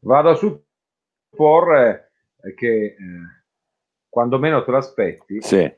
[0.00, 2.12] vado a supporre
[2.56, 2.96] che eh,
[4.08, 5.72] quando meno te l'aspetti, sì.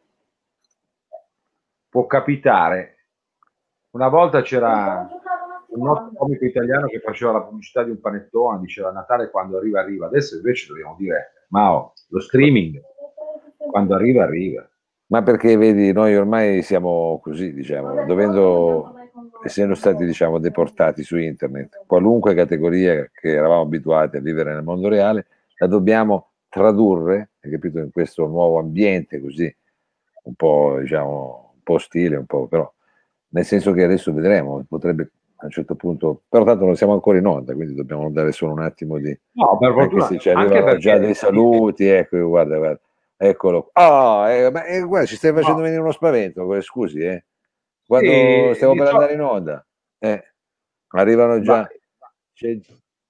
[1.89, 2.97] può capitare.
[3.91, 5.07] Una volta c'era
[5.69, 9.81] un noto comico italiano che faceva la pubblicità di un panettone, diceva Natale quando arriva
[9.81, 10.07] arriva.
[10.07, 12.81] Adesso invece dobbiamo dire, Mao, lo streaming
[13.71, 14.67] quando arriva arriva.
[15.07, 18.95] Ma perché vedi, noi ormai siamo così, diciamo, dovendo,
[19.43, 24.89] essendo stati, diciamo, deportati su internet, qualunque categoria che eravamo abituati a vivere nel mondo
[24.89, 25.27] reale,
[25.59, 29.55] la dobbiamo tradurre, hai capito, in questo nuovo ambiente così,
[30.25, 32.71] un po', diciamo, un po' ostile, un po', però,
[33.29, 37.19] nel senso che adesso vedremo, potrebbe a un certo punto, però tanto non siamo ancora
[37.19, 39.19] in onda, quindi dobbiamo dare solo un attimo di...
[39.33, 42.81] No, per fortuna, anche se ci arrivano già dei saluti, ecco, guarda, guarda.
[43.17, 43.71] Eccolo.
[43.73, 45.65] Oh, eh, ma eh, guarda, ci stai facendo no.
[45.65, 47.25] venire uno spavento, scusi, eh.
[47.93, 49.67] Quando sì, stiamo per andare in onda,
[49.99, 50.33] eh,
[50.93, 51.69] arrivano già.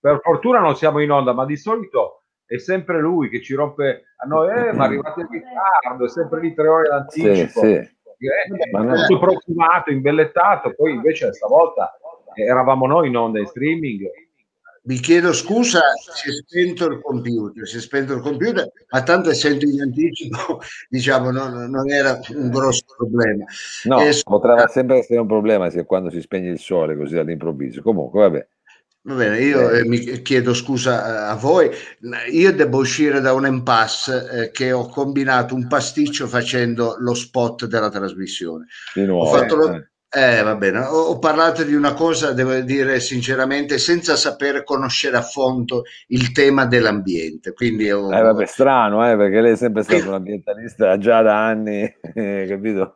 [0.00, 4.06] Per fortuna non siamo in onda, ma di solito è sempre lui che ci rompe
[4.16, 7.61] a noi, eh, ma arrivate in ritardo, è sempre lì tre ore d'anticipo.
[7.61, 8.27] Sì, sì.
[8.27, 9.06] Eh, ma non...
[9.06, 11.96] tutto profumato, imbellettato, poi invece stavolta
[12.34, 14.11] eravamo noi in onda in streaming
[14.84, 15.80] vi chiedo scusa,
[16.12, 20.61] si è spento il computer, si è spento il computer, ma tanto essendo in anticipo,
[20.89, 23.44] diciamo, non, non era un grosso problema.
[23.84, 27.80] No, eh, potrebbe sempre essere un problema se quando si spegne il sole così all'improvviso.
[27.83, 28.47] Comunque, vabbè.
[29.05, 29.78] Va bene, io eh.
[29.78, 31.69] Eh, mi chiedo scusa a voi.
[32.30, 37.67] Io devo uscire da un impasse eh, che ho combinato un pasticcio facendo lo spot
[37.67, 38.67] della trasmissione.
[38.94, 39.28] Di nuovo.
[39.28, 40.38] Ho fatto lo, eh.
[40.38, 45.16] Eh, va bene, ho, ho, parlato di una cosa, devo dire sinceramente, senza sapere conoscere
[45.16, 47.55] a fondo il tema dell'ambiente.
[47.55, 48.12] Quindi ho...
[48.12, 51.90] eh, vabbè, strano, eh, perché lei è sempre stato un ambientalista già da anni,
[52.46, 52.95] capito?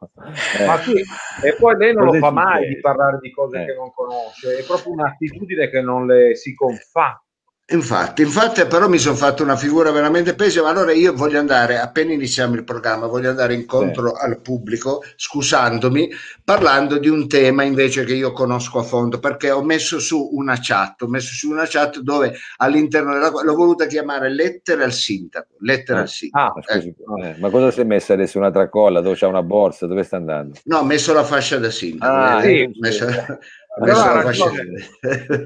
[0.59, 0.67] Eh.
[0.67, 1.03] Ma sì,
[1.43, 3.65] e poi lei non lo fa mai di parlare di cose eh.
[3.65, 7.21] che non conosce, è proprio un'attitudine che non le si confà.
[7.69, 10.69] Infatti, infatti, però mi sono fatto una figura veramente pessima.
[10.69, 14.25] Allora io voglio andare, appena iniziamo il programma, voglio andare incontro sì.
[14.25, 16.09] al pubblico, scusandomi,
[16.45, 20.57] parlando di un tema invece che io conosco a fondo, perché ho messo su una
[20.61, 25.55] chat, ho messo su una chat dove all'interno della l'ho voluta chiamare lettere al sindaco.
[25.59, 26.59] Lettere ah, al sindaco.
[26.59, 26.95] Ah, scusi,
[27.25, 27.35] eh.
[27.41, 28.39] ma cosa si è messa adesso?
[28.39, 29.89] Una tracolla dove c'è una borsa?
[29.89, 30.57] Dove sta andando?
[30.67, 32.15] No, ho messo la fascia da sindaco.
[32.15, 33.07] Ah, eh, sì, messo...
[33.79, 34.63] Però ha ragione,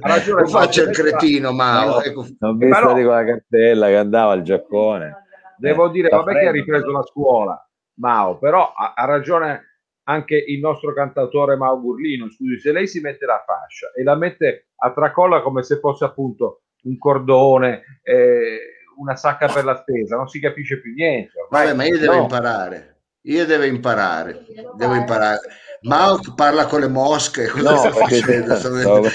[0.01, 2.27] ha ragione, faccio il cretino, ma no, ecco.
[2.39, 5.25] non visto però, con la cartella che andava al giaccone.
[5.57, 10.61] Devo dire, vabbè che ha ripreso la scuola, Mao, però ha, ha, ragione anche il
[10.61, 12.31] nostro cantautore Mao Burlino.
[12.31, 16.05] Scusi, se lei si mette la fascia e la mette a tracolla come se fosse
[16.05, 18.59] appunto un cordone, eh,
[18.99, 21.33] una sacca per la spesa, non si capisce più niente.
[21.41, 22.23] Ormai, vabbè, ma io devo no.
[22.23, 23.00] imparare.
[23.23, 25.41] Io devo imparare, devo imparare.
[25.83, 27.51] Mao parla con le mosche.
[27.61, 29.09] No, stavo,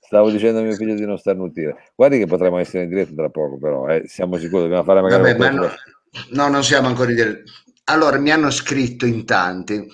[0.00, 1.90] stavo, dicendo a mio figlio di non starnutire.
[1.94, 4.04] Guardi che potremmo essere in diretta tra poco, però eh.
[4.06, 5.22] siamo sicuri, dobbiamo fare magari...
[5.22, 5.70] Vabbè, ma no,
[6.30, 7.52] no, non siamo ancora in diretta.
[7.84, 9.86] Allora, mi hanno scritto in tanti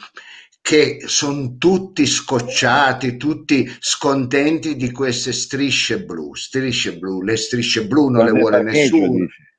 [0.60, 8.10] che sono tutti scocciati, tutti scontenti di queste strisce blu, strisce blu, le strisce blu
[8.10, 9.12] non ma le vuole nessuno.
[9.12, 9.49] Dice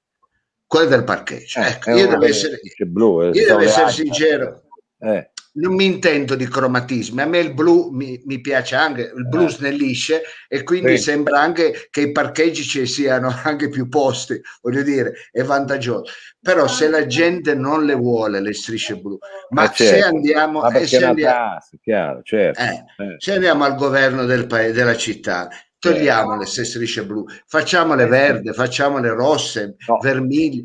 [0.72, 1.60] quelle del parcheggio.
[1.60, 4.62] Eh, ecco, io devo essere, blu, eh, io devo essere sincero.
[5.00, 5.32] Eh.
[5.56, 9.44] Non mi intendo di cromatismi, a me il blu mi, mi piace anche, il blu
[9.44, 9.50] eh.
[9.50, 11.04] snellisce e quindi sì.
[11.04, 16.06] sembra anche che i parcheggi ci siano anche più posti, voglio dire, è vantaggioso.
[16.40, 19.18] Però se la gente non le vuole le strisce blu,
[19.50, 19.94] ma certo.
[19.94, 22.62] se andiamo, ma se, andiamo chiaro, certo.
[22.62, 23.16] Eh, eh.
[23.18, 25.50] se andiamo al governo del paese, della città,
[25.82, 29.98] togliamo le strisce blu, facciamole verde, facciamole rosse, no.
[30.00, 30.62] vermiglie.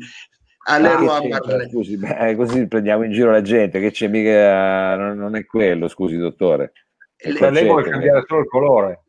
[0.69, 5.35] Alle ah, scusi, beh, così prendiamo in giro la gente, che c'è mica, non, non
[5.35, 6.73] è quello, scusi dottore.
[7.15, 9.01] Per lei vuole cambiare solo il colore.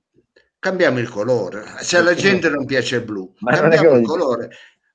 [0.60, 1.64] Cambiamo il colore.
[1.80, 4.50] Se alla gente non piace il blu, Ma cambiamo il colore.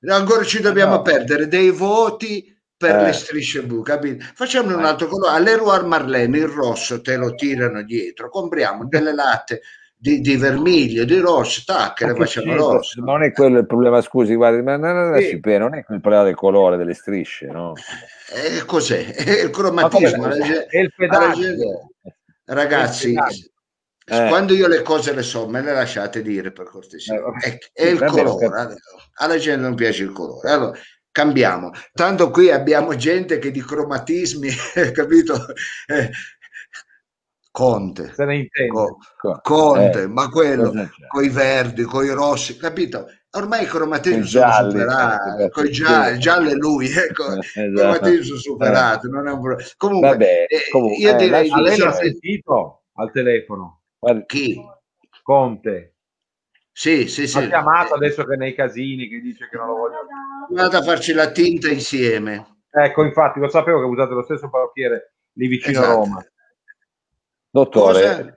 [0.06, 1.02] Ancora ci dobbiamo no.
[1.02, 3.04] perdere dei voti per eh.
[3.04, 4.24] le strisce blu, capito?
[4.34, 5.36] Facciamo un altro colore.
[5.36, 9.60] All'Eroir Marlene il rosso te lo tirano dietro, compriamo delle latte
[10.04, 13.00] di, di vermiglio, di rosso, tac, le facciamo rosse.
[13.00, 15.40] Non è quello il problema, scusi, guardi, ma non, non, sì.
[15.42, 17.72] non è il problema del colore delle strisce, no?
[18.30, 19.06] Eh, cos'è?
[19.16, 20.26] È il cromatismo.
[20.26, 21.92] È il pedaggio.
[22.44, 24.28] Ragazzi, eh.
[24.28, 27.14] quando io le cose le so, me le lasciate dire per cortesia.
[27.14, 28.50] Eh, è, è il colore.
[29.14, 30.50] Alla gente non piace il colore.
[30.50, 30.78] Allora,
[31.14, 31.70] cambiamo.
[31.92, 34.50] Tanto qui abbiamo gente che di cromatismi,
[34.92, 35.46] capito?
[35.86, 36.10] Eh,
[37.54, 38.68] Conte, se ne intende.
[38.72, 38.98] Co-
[39.40, 40.72] Conte, eh, ma quello
[41.06, 43.06] con i verdi, con i rossi, capito?
[43.30, 47.60] Ormai i cromatismi sono gialli, superati, eh, con i gialli, giallo è lui, ecco, esatto.
[47.60, 49.70] i cromatismi sono superati, non è un problema.
[49.76, 51.48] Comunque, Vabbè, eh, comunque io eh, direi...
[51.48, 53.82] Lei l'ha sentito al telefono?
[54.26, 54.60] Chi?
[55.22, 55.94] Conte.
[56.72, 57.38] Sì, sì, sì.
[57.38, 59.98] Ha chiamato adesso che nei casini, che dice che non lo voglio.
[60.48, 62.62] Andate a farci la tinta insieme.
[62.68, 65.88] Ecco, infatti, lo sapevo che usate lo stesso parrucchiere lì vicino Esatto.
[65.88, 66.26] a Roma.
[67.54, 68.36] Dottore, Cosa?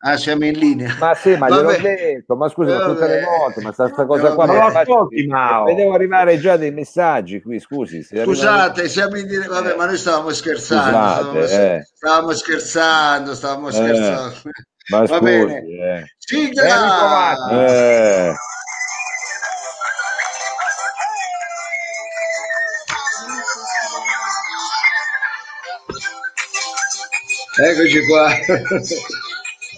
[0.00, 0.94] Ah, siamo in linea.
[1.00, 1.80] ma sì, ma gliel'ho Vabbè.
[1.80, 4.58] detto, ma scusa, ma tutte le volte, ma sta, sta cosa qua Vabbè.
[4.58, 5.64] Ma lo ascolti, Mao.
[5.64, 8.02] Vedevo arrivare già dei messaggi qui, scusi.
[8.02, 9.46] se arrivano- Scusate, siamo in dire...
[9.46, 11.40] Vabbè, ma noi stavamo scherzando.
[11.40, 11.82] Scusate, stavamo, eh.
[11.94, 13.72] stavamo scherzando, stavamo Eh.
[13.72, 14.34] scherzando.
[14.90, 15.54] Ma Va scusi, bene.
[15.58, 16.04] eh.
[16.18, 17.36] Sigla!
[27.60, 28.30] Eccoci qua.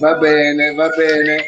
[0.01, 1.47] va bene, va bene.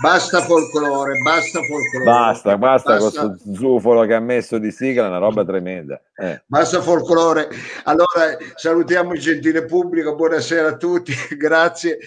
[0.00, 2.04] Basta folklore, basta folklore.
[2.04, 3.20] Basta, basta, Basta.
[3.20, 6.00] con questo zufolo che ha messo di sigla, una roba tremenda.
[6.16, 6.42] Eh.
[6.46, 7.48] Basta folklore.
[7.84, 11.98] Allora salutiamo il gentile pubblico, buonasera a tutti, grazie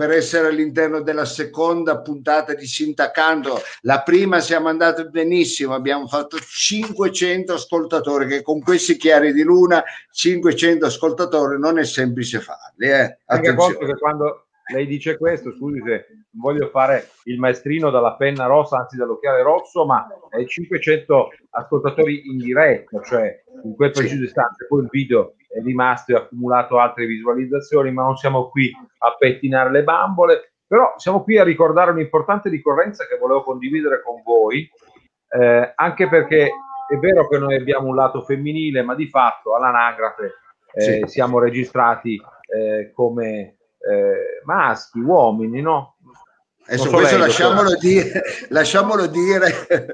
[0.00, 3.58] per essere all'interno della seconda puntata di Sintacanto.
[3.82, 9.84] La prima siamo andati benissimo, abbiamo fatto 500 ascoltatori, che con questi chiari di luna
[10.10, 12.88] 500 ascoltatori non è semplice farli.
[12.88, 13.18] Eh.
[13.26, 13.92] Anche Attenzione.
[13.92, 18.96] che quando lei dice questo, scusi se voglio fare il maestrino dalla penna rossa, anzi
[18.96, 24.00] dall'occhiale rosso, ma è 500 ascoltatori in diretta, cioè in quel Sì.
[24.00, 24.64] preciso istante.
[24.66, 29.16] Poi il video è rimasto e ha accumulato altre visualizzazioni, ma non siamo qui a
[29.18, 34.70] pettinare le bambole, però siamo qui a ricordare un'importante ricorrenza che volevo condividere con voi,
[35.32, 36.50] eh, anche perché
[36.88, 40.34] è vero che noi abbiamo un lato femminile, ma di fatto all'anagrafe
[40.72, 41.02] eh, Sì.
[41.06, 45.96] siamo registrati eh, come eh, maschi, uomini, no?
[46.66, 49.46] Adesso so questo lei, lasciamolo dire, lasciamolo dire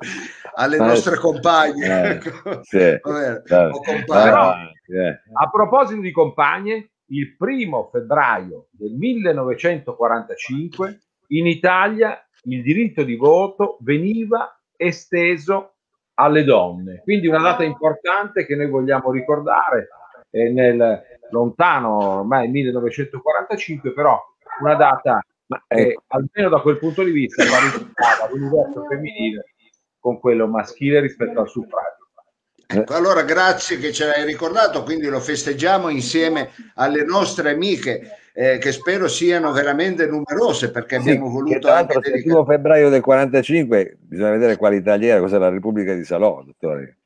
[0.57, 1.87] alle Eh, nostre compagne.
[1.87, 2.61] eh, Ecco.
[2.65, 2.99] sì.
[3.03, 4.05] Va bene, Dai, o compagni.
[4.07, 4.53] Però-
[4.89, 5.21] eh.
[5.33, 13.79] A proposito di compagne, il primo febbraio del 1945 in Italia il diritto di voto
[13.81, 15.75] veniva esteso
[16.15, 17.01] alle donne.
[17.03, 19.89] Quindi una data importante che noi vogliamo ricordare
[20.31, 24.17] eh, nel lontano ormai 1945, però
[24.61, 29.45] una data Ma, ecco, almeno da quel punto di vista parificava l'universo femminile
[29.99, 32.05] con quello maschile rispetto al suffragio.
[32.69, 38.59] Ecco, allora grazie che ce l'hai ricordato, quindi lo festeggiamo insieme alle nostre amiche eh,
[38.59, 42.23] che spero siano veramente numerose perché sì, abbiamo che voluto tra l'altro il dedicare.
[42.23, 46.99] primo febbraio del 45 bisogna vedere quale Italia era, cos'è la Repubblica di Salò, dottore.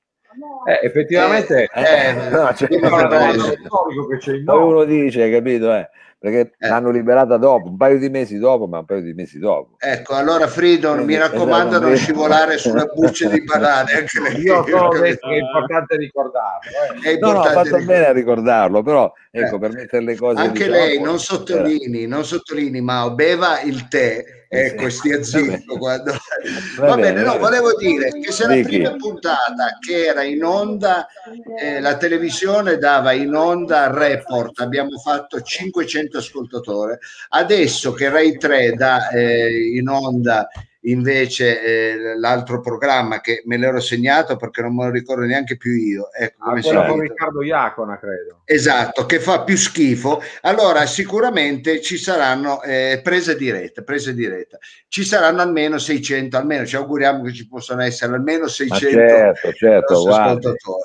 [0.66, 2.78] Eh, effettivamente Eh, no, cioè, sì.
[4.18, 4.68] c'è in Poi noi.
[4.68, 5.74] uno dice, hai capito?
[5.74, 5.88] Eh?
[6.22, 6.68] Perché Eh.
[6.68, 9.76] l'hanno liberata dopo, un paio di mesi dopo, ma un paio di mesi dopo.
[9.78, 11.96] Ecco, allora Fridon, mi Esatto, raccomando non vedi.
[12.02, 13.92] scivolare sulle bucce di banane.
[13.92, 14.36] Anche lei.
[14.42, 14.62] Io
[15.00, 16.70] detto che è importante ricordarlo.
[17.02, 17.08] eh.
[17.14, 19.58] È No, no, importante fatto bene a ricordarlo, però ecco, Eh.
[19.60, 20.40] per mettere le cose...
[20.42, 25.78] Anche diciamo, lei non era- sottolinei, non sottolinei, ma beva il tè, ecco, stia zitto
[25.78, 26.12] quando...
[26.78, 28.68] Va Va bene, bene, no, volevo dire che se la Dichi.
[28.68, 31.06] prima puntata che era in onda,
[31.58, 36.96] eh, la televisione dava in onda report, abbiamo fatto 500 ascoltatori,
[37.30, 40.48] adesso che Rai 3 dà eh, in onda
[40.84, 45.72] invece eh, l'altro programma che me l'ero segnato perché non me lo ricordo neanche più
[45.72, 47.00] io, ecco come Ah, con?
[47.00, 48.40] Riccardo Iacona, credo.
[48.44, 50.22] Esatto, che fa più schifo.
[50.42, 54.58] Allora, sicuramente ci saranno eh, prese dirette, prese dirette.
[54.88, 59.52] Ci saranno almeno 600, almeno ci auguriamo che ci possano essere almeno Ma 600 certo,
[59.52, 60.46] certo, nostri guardi.
[60.46, 60.76] Ecco.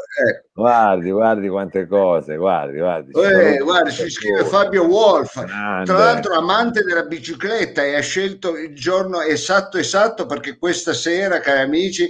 [0.54, 3.12] guardi, guardi quante cose, guardi, guardi.
[3.14, 5.86] ci Eh, guarda, ci scrive Fabio Wolf, Grande.
[5.86, 11.40] tra l'altro amante della bicicletta e ha scelto il giorno esatto esatto perché questa sera,
[11.40, 12.10] cari amici,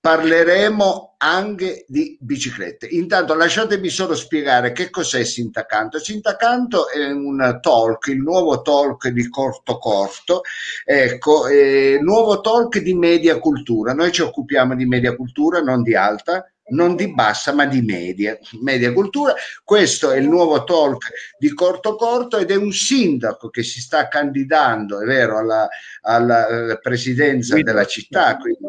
[0.00, 2.86] parleremo anche di biciclette.
[2.86, 5.98] Intanto lasciatemi solo spiegare che cos'è Sintacanto.
[5.98, 10.40] Sintacanto è un talk, il nuovo talk di Corto Corto,
[10.84, 13.92] ecco, eh, nuovo talk di media cultura.
[13.92, 18.38] Noi ci occupiamo di media cultura, non di alta, non di bassa, ma di media,
[18.62, 19.34] media cultura.
[19.64, 24.08] Questo è il nuovo talk di Corto Corto ed è un sindaco che si sta
[24.08, 25.68] candidando, è vero, alla,
[26.02, 27.72] alla, eh, presidenza Guida.
[27.72, 28.64] della città, quindi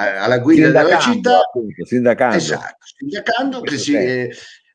[0.00, 1.38] eh, alla guida della Sindacando, città.
[1.38, 2.36] appunto, sindacando.
[2.36, 3.94] Esatto, sindacando che si...
[3.94, 4.30] eh,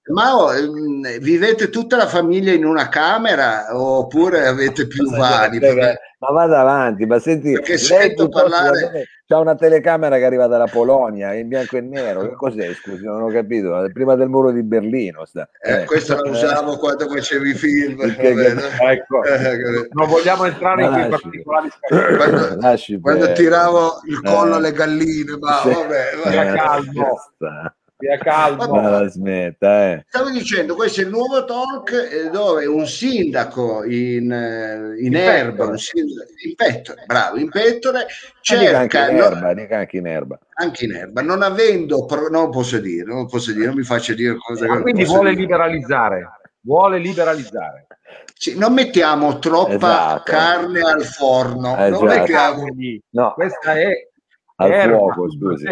[0.07, 5.57] ma oh, ehm, vivete tutta la famiglia in una camera oppure avete più vari?
[5.60, 10.48] Perché- Ma vada avanti, ma senti, Perché lei sento parlare- c'ha una telecamera che arriva
[10.48, 12.22] dalla Polonia in bianco e nero.
[12.22, 12.74] Che cos'è?
[12.74, 13.89] Scusi, non ho capito.
[13.91, 15.48] Prima del muro di Berlino sta.
[15.62, 17.96] eh, questa la usavo quando facevi i film.
[17.98, 18.62] Perché- vabbè, no?
[18.89, 21.70] Ecco, Eh, non vogliamo entrare in quei particolari.
[22.17, 24.58] Quando- Lasci quando tiravo il collo Eh.
[24.58, 25.70] alle galline, ma Sì.
[25.74, 26.53] vabbè, vabbè.
[26.53, 27.15] Calmo.
[28.05, 28.15] Sta.
[28.15, 28.67] sia calmo.
[28.67, 30.05] Ma smetta, eh.
[30.07, 35.15] Stavo dicendo, questo è il nuovo talk eh, dove un sindaco in, eh, in, in
[35.15, 38.05] erba, un sindaco, in pettore, bravo, in pettore,
[38.41, 38.79] cerca...
[38.79, 40.39] Anche in erba, non, anche in erba.
[40.53, 44.38] Anche in erba, non avendo, non posso dire, non posso dire, non mi faccio dire
[44.38, 44.81] cose che...
[44.81, 45.41] quindi vuole dire.
[45.41, 46.29] liberalizzare,
[46.62, 47.88] vuole liberalizzare.
[48.38, 50.21] Sì, non mettiamo troppa erba.
[50.24, 51.89] carne al forno, esatto.
[51.89, 52.65] non mettiamo...
[53.09, 53.33] No.
[53.33, 54.09] Questa è
[54.57, 55.65] al erba, fuoco, scusi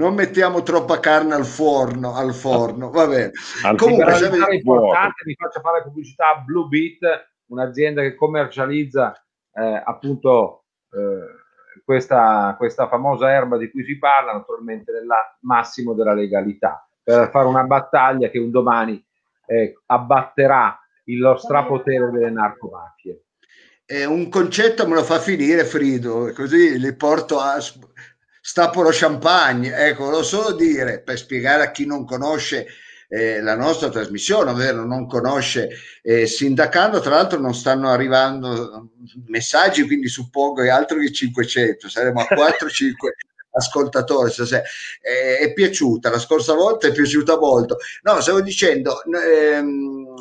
[0.00, 3.32] non mettiamo troppa carne al forno, al forno, va bene.
[3.76, 9.12] Comunque, se è importante, mi faccio fare pubblicità a Blue Beat, un'azienda che commercializza
[9.52, 15.06] eh, appunto eh, questa, questa famosa erba di cui si parla, naturalmente nel
[15.40, 19.04] massimo della legalità, per fare una battaglia che un domani
[19.44, 23.24] eh, abbatterà il strapotere delle narcomafie.
[23.84, 27.58] Eh, un concetto me lo fa finire Frido, così li porto a
[28.40, 32.66] stappo lo champagne, ecco, lo solo dire per spiegare a chi non conosce
[33.08, 35.70] eh, la nostra trasmissione, ovvero non conosce
[36.02, 38.90] eh, Sindacando, tra l'altro non stanno arrivando
[39.26, 42.92] messaggi, quindi suppongo che altro che 500, saremo a 4-5
[43.52, 44.62] ascoltatori stasera.
[45.02, 47.78] Eh, è piaciuta, la scorsa volta è piaciuta molto.
[48.02, 49.02] No, stavo dicendo...
[49.04, 50.14] Ehm,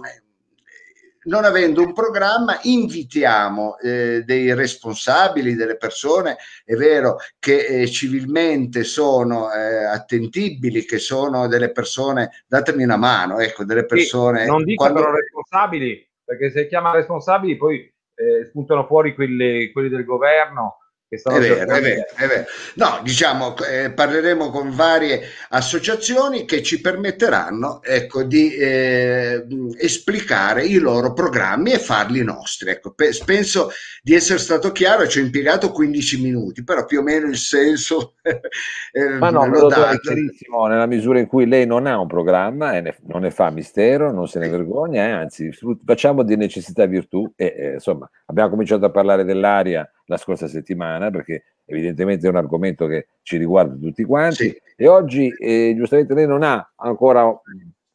[1.24, 8.84] non avendo un programma, invitiamo eh, dei responsabili, delle persone, è vero, che eh, civilmente
[8.84, 14.44] sono eh, attentibili, che sono delle persone, datemi una mano, ecco, delle persone...
[14.44, 15.02] Sì, non dico quando...
[15.02, 17.80] però responsabili, perché se chiama responsabili poi
[18.16, 20.78] eh, spuntano fuori quelli, quelli del governo
[21.10, 22.46] è vero, è vero, è vero.
[22.76, 29.44] No, diciamo, eh, parleremo con varie associazioni che ci permetteranno ecco, di eh,
[29.80, 32.70] esplicare i loro programmi e farli nostri.
[32.70, 33.72] Ecco, pe- penso
[34.04, 38.14] di essere stato chiaro, ci ho impiegato 15 minuti, però più o meno il senso
[38.22, 42.74] eh, Ma no, lo è chiarissimo nella misura in cui lei non ha un programma
[42.74, 45.50] e ne, non ne fa mistero, non se ne vergogna, eh, anzi
[45.84, 51.12] facciamo di necessità virtù e eh, insomma abbiamo cominciato a parlare dell'aria la scorsa settimana,
[51.12, 54.50] perché evidentemente è un argomento che ci riguarda tutti quanti.
[54.50, 54.62] Sì.
[54.76, 57.32] E oggi, eh, giustamente, lei non ha ancora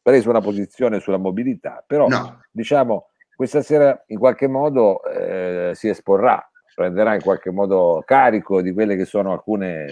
[0.01, 2.41] preso una posizione sulla mobilità, però no.
[2.51, 8.71] diciamo questa sera in qualche modo eh, si esporrà, prenderà in qualche modo carico di
[8.71, 9.87] quelle che sono alcune.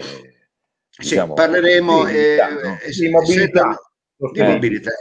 [0.96, 2.76] Diciamo, sì, parleremo eh, no?
[2.98, 3.76] di mobilità.
[4.16, 4.92] Di mobilità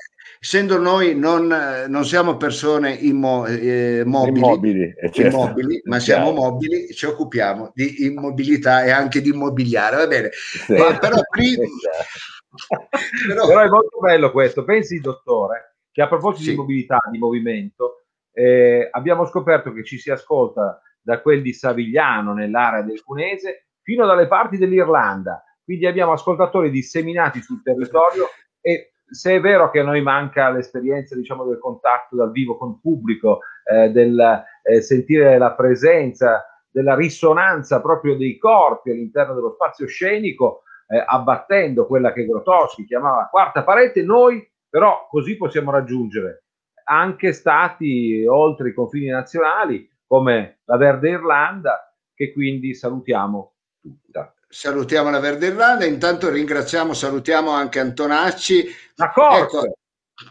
[0.43, 1.47] essendo noi non,
[1.88, 5.38] non siamo persone immo, eh, mobili, immobili, eh, certo.
[5.38, 10.31] immobili ma siamo mobili, ci occupiamo di immobilità e anche di immobiliare, va bene.
[10.33, 10.73] Sì.
[10.73, 11.63] Eh, però, prima,
[13.29, 13.47] però...
[13.47, 14.65] però, è molto bello questo.
[14.65, 16.50] Pensi, dottore, che a proposito sì.
[16.50, 22.33] di mobilità, di movimento, eh, abbiamo scoperto che ci si ascolta da quel di Savigliano
[22.33, 25.41] nell'area del Cunese fino dalle parti dell'Irlanda.
[25.63, 28.27] Quindi abbiamo ascoltatori disseminati sul territorio
[28.59, 32.69] e se è vero che a noi manca l'esperienza diciamo, del contatto dal vivo con
[32.69, 39.51] il pubblico, eh, del eh, sentire la presenza, della risonanza proprio dei corpi all'interno dello
[39.51, 46.45] spazio scenico, eh, abbattendo quella che Grotowski chiamava quarta parete, noi però così possiamo raggiungere
[46.86, 55.10] anche stati oltre i confini nazionali come la Verde Irlanda, che quindi salutiamo tutta salutiamo
[55.10, 58.67] la Verde Irlanda, intanto ringraziamo, salutiamo anche Antonacci.
[58.95, 59.41] Da Cork.
[59.41, 59.77] Ecco,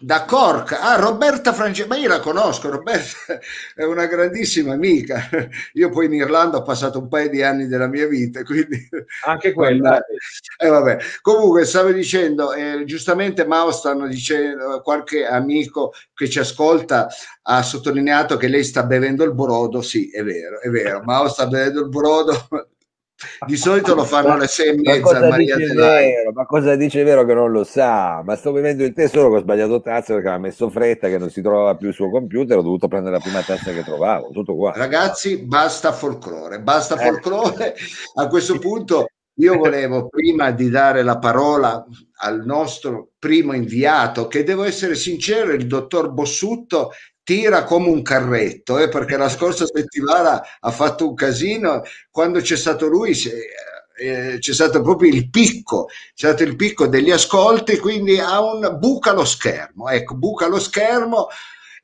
[0.01, 0.79] da Cork.
[0.81, 3.17] Ah, Roberta Francesca, ma io la conosco, Roberta
[3.75, 5.29] è una grandissima amica.
[5.75, 8.89] Io poi in Irlanda ho passato un paio di anni della mia vita, quindi...
[9.27, 10.01] Anche quella.
[10.57, 10.99] Eh, vabbè.
[11.21, 17.09] Comunque, stavo dicendo, eh, giustamente Mao stanno dicendo, qualche amico che ci ascolta
[17.43, 21.49] ha sottolineato che lei sta bevendo il brodo, sì, è vero, è vero, Mao sta
[21.49, 22.47] bevendo il brodo,
[23.47, 27.25] di solito lo fanno alle sei e mezza ma Maria vero, ma cosa dice vero
[27.25, 28.23] che non lo sa?
[28.25, 31.19] Ma sto bevendo il tè solo che ho sbagliato tazza perché ha messo fretta che
[31.19, 34.31] non si trovava più il suo computer ho dovuto prendere la prima tazza che trovavo
[34.33, 34.73] tutto qua.
[34.75, 37.05] Ragazzi basta folklore basta eh.
[37.05, 37.75] folklore.
[38.15, 41.85] A questo punto io volevo prima di dare la parola
[42.17, 46.91] al nostro primo inviato che devo essere sincero il dottor Bossutto
[47.25, 52.57] tira come un carretto, eh, perché la scorsa settimana ha fatto un casino, quando c'è
[52.57, 53.13] stato lui
[53.97, 58.77] eh, c'è stato proprio il picco, c'è stato il picco degli ascolti, quindi ha un
[58.79, 61.29] buca lo schermo, ecco, buca lo schermo.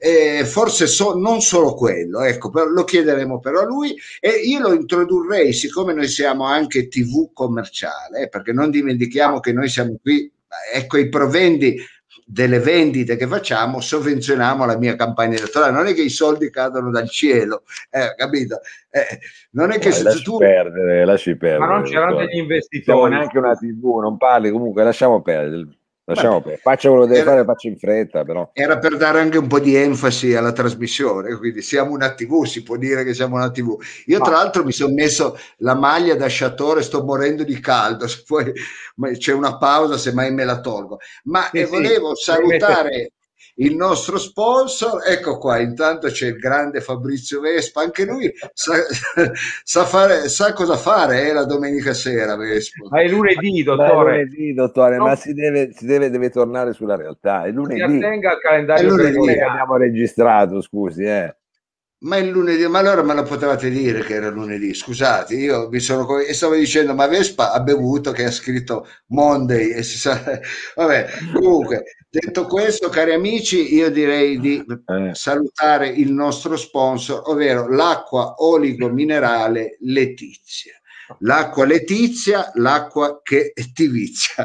[0.01, 4.73] Eh, forse so, non solo quello, ecco, lo chiederemo però a lui e io lo
[4.73, 10.31] introdurrei, siccome noi siamo anche TV commerciale, eh, perché non dimentichiamo che noi siamo qui,
[10.73, 11.85] ecco, i provendi
[12.31, 15.73] delle vendite che facciamo sovvenzioniamo la mia campagna elettorale.
[15.73, 18.61] Non è che i soldi cadono dal cielo, eh, capito?
[18.91, 19.19] Eh,
[19.53, 20.37] non è che se lasci tu...
[20.37, 21.61] perdere, lasci perdere.
[21.61, 22.85] Ma non c'erano degli investitori.
[22.85, 25.78] Siamo neanche una TV, non parli comunque, lasciamo perdere.
[26.09, 28.25] Lasciamo per, faccia quello che deve era, fare, faccio in fretta.
[28.25, 28.51] Però.
[28.55, 32.63] Era per dare anche un po' di enfasi alla trasmissione, quindi siamo una TV, si
[32.63, 33.77] può dire che siamo una TV.
[34.07, 38.07] Io, tra l'altro, mi sono messo la maglia da sciatore, sto morendo di caldo.
[38.09, 38.53] Se poi
[39.19, 40.99] c'è una pausa, se mai me la tolgo.
[41.25, 43.13] Ma sì, volevo sì, salutare
[43.61, 48.75] il nostro sponsor, ecco qua, intanto c'è il grande Fabrizio Vespa, anche lui sa,
[49.65, 52.87] sa, fare, sa cosa fare eh, la domenica sera Vespa.
[52.89, 54.21] Ma è lunedì, dottore.
[54.21, 55.07] È lunedì, dottore, no.
[55.07, 57.45] ma si, deve, si deve, deve, tornare sulla realtà.
[57.45, 57.79] È lunedì.
[57.79, 61.38] Si attenga al calendario che abbiamo registrato, scusi, eh.
[62.01, 65.81] Ma il lunedì, ma allora me lo potevate dire che era lunedì, scusate, io mi
[65.81, 70.21] sono e stavo dicendo, ma Vespa ha bevuto che ha scritto Monday e si sa,
[70.77, 75.13] vabbè, comunque, detto questo, cari amici, io direi di eh.
[75.13, 80.75] salutare il nostro sponsor, ovvero l'acqua oligo-minerale Letizia.
[81.21, 84.45] L'acqua Letizia, l'acqua che ti vizia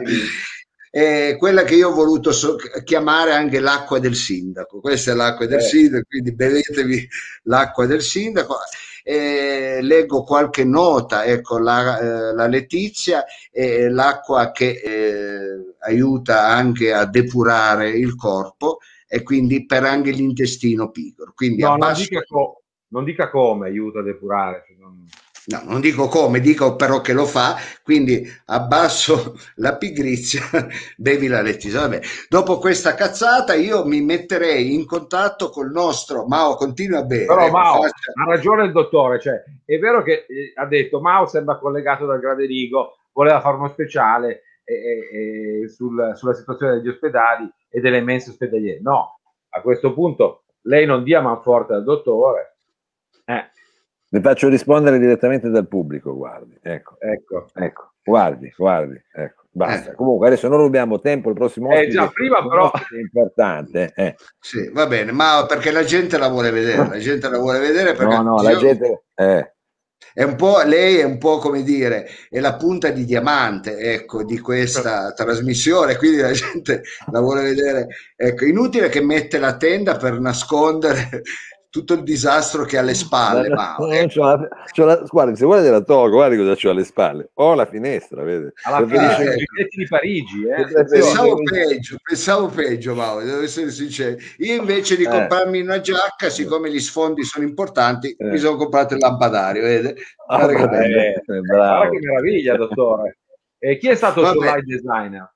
[0.95, 4.79] eh, quella che io ho voluto so- chiamare anche l'acqua del sindaco.
[4.79, 5.63] Questa è l'acqua del eh.
[5.63, 7.07] sindaco, quindi bevetevi
[7.45, 8.57] l'acqua del sindaco.
[9.01, 16.93] Eh, leggo qualche nota, ecco la, eh, la Letizia è l'acqua che eh, aiuta anche
[16.93, 21.33] a depurare il corpo e quindi per anche l'intestino piccolo.
[21.35, 24.63] Quindi no, non, dica co- non dica come aiuta a depurare.
[24.77, 25.07] Non...
[25.45, 30.41] No, non dico come, dico però che lo fa, quindi abbasso la pigrizia,
[30.95, 31.77] bevi la lettice.
[31.77, 37.25] Vabbè, dopo questa cazzata io mi metterei in contatto col nostro Mao, continua a bere.
[37.25, 38.11] Però Mao, faccia...
[38.13, 42.21] ha ragione il dottore, cioè, è vero che eh, ha detto Mao sembra collegato dal
[42.21, 48.29] Graderigo, voleva fare uno speciale eh, eh, sul, sulla situazione degli ospedali e delle mense
[48.29, 48.79] ospedaliere.
[48.79, 49.19] No,
[49.49, 52.55] a questo punto lei non dia manforte al dottore.
[53.25, 53.51] Eh
[54.13, 56.55] le faccio rispondere direttamente dal pubblico, guardi.
[56.61, 57.93] Ecco, ecco, ecco.
[58.03, 59.45] Guardi, guardi, ecco.
[59.49, 59.91] Basta.
[59.91, 59.95] Eh.
[59.95, 63.91] Comunque adesso non rubiamo tempo, il prossimo eh, già, prima però è importante.
[63.95, 64.15] Eh.
[64.39, 67.93] Sì, va bene, ma perché la gente la vuole vedere, la gente la vuole vedere
[67.93, 69.53] perché No, no, la gente eh.
[70.13, 74.23] È un po', lei è un po' come dire, è la punta di diamante, ecco,
[74.23, 77.87] di questa trasmissione, quindi la gente la vuole vedere.
[78.15, 81.23] Ecco, inutile che mette la tenda per nascondere
[81.73, 83.49] tutto il disastro che ha alle spalle.
[83.55, 84.07] Ma, no, ecco.
[84.07, 87.31] c'ho la, c'ho la, guardi, se vuole la tolgo, guardi cosa ho alle spalle.
[87.33, 88.53] Ho la finestra, vede?
[88.65, 90.83] Alla fine eh, di Parigi, eh.
[90.85, 94.17] Pensavo peggio, pensavo peggio, Mauro, devo essere sincero.
[94.37, 95.09] Io invece di eh.
[95.09, 98.25] comprarmi una giacca, siccome gli sfondi sono importanti, eh.
[98.25, 99.95] mi sono comprato il lampadario, vede?
[100.27, 100.59] Ah, che, eh,
[101.41, 103.17] guarda che meraviglia, dottore.
[103.57, 105.33] E chi è stato il suo live designer?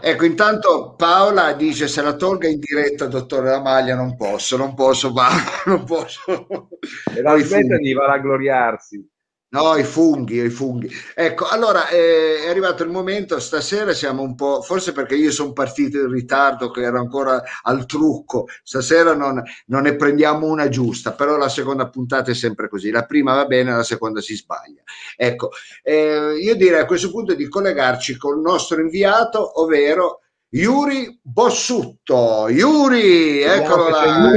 [0.00, 4.74] Ecco, intanto Paola dice se la tolga in diretta, dottore La Maglia, non posso, non
[4.74, 6.68] posso, Paola, non posso.
[7.14, 9.11] E la smetta di gloriarsi.
[9.52, 10.90] No, i funghi, i funghi.
[11.14, 15.52] Ecco, allora eh, è arrivato il momento, stasera siamo un po', forse perché io sono
[15.52, 21.12] partito in ritardo, che ero ancora al trucco, stasera non, non, ne prendiamo una giusta,
[21.12, 24.80] però la seconda puntata è sempre così, la prima va bene, la seconda si sbaglia.
[25.16, 25.50] Ecco,
[25.82, 32.48] eh, io direi a questo punto di collegarci con il nostro inviato, ovvero Yuri Bossutto.
[32.48, 34.30] Yuri, eccolo là.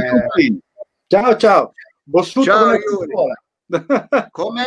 [1.06, 1.72] Ciao, ciao.
[2.02, 3.14] Bossutto ciao, Yuri.
[4.30, 4.64] Come?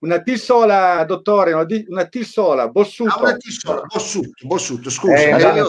[0.00, 3.10] Una tissola, dottore, una, una tissola, bossuto.
[3.10, 5.14] Ah, una tissola, bossuto, bossuto, scusa.
[5.14, 5.68] Eh, eh, io...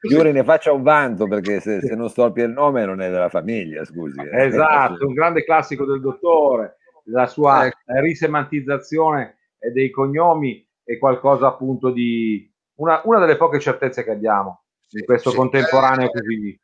[0.00, 3.28] Giuri ne faccia un vanto perché se, se non storpia il nome non è della
[3.28, 4.20] famiglia, scusi.
[4.20, 4.46] Eh.
[4.46, 7.78] Esatto, un grande classico del dottore, la sua ecco.
[8.00, 9.38] risemantizzazione
[9.72, 15.30] dei cognomi è qualcosa appunto di una, una delle poche certezze che abbiamo in questo
[15.30, 16.60] sì, contemporaneo eh, così.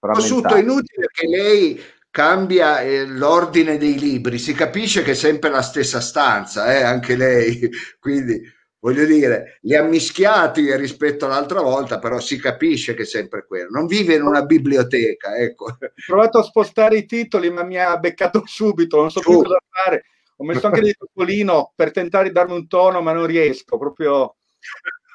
[0.00, 1.78] Bossuto, è inutile che lei
[2.10, 7.16] cambia eh, l'ordine dei libri, si capisce che è sempre la stessa stanza, eh, anche
[7.16, 8.40] lei, quindi
[8.80, 13.68] voglio dire, li ha mischiati rispetto all'altra volta, però si capisce che è sempre quello,
[13.70, 15.66] non vive in una biblioteca, ecco.
[15.66, 19.58] Ho provato a spostare i titoli, ma mi ha beccato subito, non so più cosa
[19.68, 20.04] fare.
[20.36, 24.36] Ho messo anche dei topolino per tentare di darmi un tono, ma non riesco, proprio...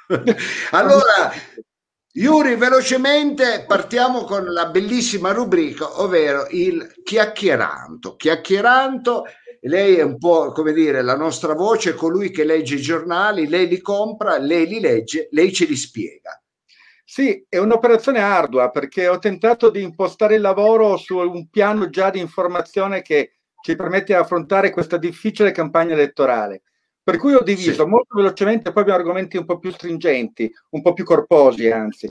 [0.72, 1.32] allora,
[2.17, 8.15] Yuri, velocemente partiamo con la bellissima rubrica, ovvero il chiacchieranto.
[8.15, 9.25] Chiacchieranto,
[9.63, 13.67] lei è un po' come dire la nostra voce, colui che legge i giornali, lei
[13.67, 16.41] li compra, lei li legge, lei ce li spiega.
[17.04, 22.12] Sì, è un'operazione ardua perché ho tentato di impostare il lavoro su un piano già
[22.12, 26.62] di informazione che ci permette di affrontare questa difficile campagna elettorale.
[27.06, 27.88] Per cui ho diviso sì.
[27.88, 32.10] molto velocemente, poi abbiamo argomenti un po' più stringenti, un po' più corposi anzi.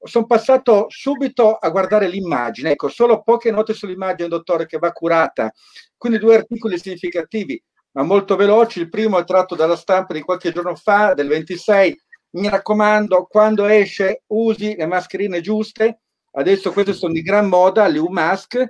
[0.00, 5.52] sono passato subito a guardare l'immagine, ecco, solo poche note sull'immagine, dottore, che va curata.
[5.96, 7.60] Quindi due articoli significativi,
[7.94, 8.78] ma molto veloci.
[8.78, 12.00] Il primo è tratto dalla stampa di qualche giorno fa, del 26.
[12.36, 16.02] Mi raccomando, quando esce usi le mascherine giuste.
[16.30, 18.64] Adesso queste sono di gran moda, le U-Mask.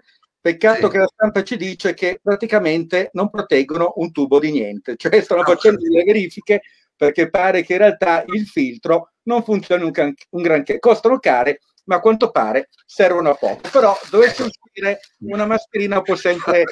[0.47, 0.93] Peccato sì.
[0.93, 5.43] che la stampa ci dice che praticamente non proteggono un tubo di niente, cioè stanno
[5.43, 6.63] facendo delle verifiche
[6.95, 11.63] perché pare che in realtà il filtro non funzioni un, can- un granché, costano care,
[11.87, 13.69] ma a quanto pare servono a poco.
[13.73, 16.63] Però dovesse uscire una mascherina può sempre...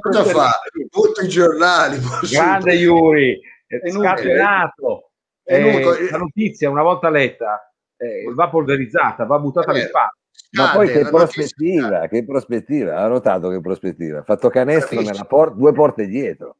[0.00, 0.60] Cosa fa?
[0.90, 2.00] Tutti i giornali.
[2.28, 5.10] Grande Yuri, è scatenato.
[5.44, 10.18] Eh, la notizia, una volta letta, eh, va polverizzata, va buttata alle spalle.
[10.54, 15.56] Ma poi che prospettiva, che prospettiva, ha notato che prospettiva, ha fatto canestro nella porta,
[15.56, 16.56] due porte dietro.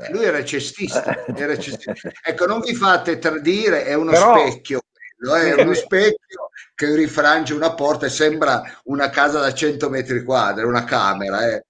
[0.00, 2.10] Eh, lui era cestista, era cestista.
[2.22, 4.38] Ecco, non vi fate tradire, è uno Però...
[4.38, 4.80] specchio
[5.24, 10.22] quello, è uno specchio che rifrange una porta e sembra una casa da 100 metri
[10.22, 11.48] quadri, una camera.
[11.48, 11.64] Eh.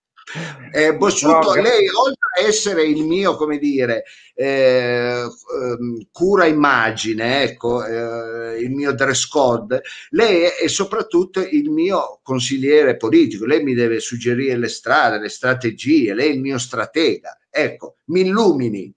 [0.73, 7.43] Eh, Bossuto, no, lei oltre a essere il mio, come dire, eh, ehm, cura immagine,
[7.43, 13.63] ecco, eh, il mio dress code, lei è, è, soprattutto il mio consigliere politico, lei
[13.63, 17.39] mi deve suggerire le strade, le strategie, lei è il mio stratega.
[17.51, 18.93] Ecco, mi illumini.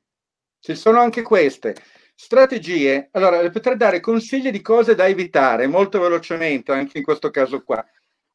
[0.59, 1.75] Ci sono anche queste.
[2.15, 7.61] Strategie, allora potrei dare consigli di cose da evitare molto velocemente anche in questo caso
[7.61, 7.85] qua.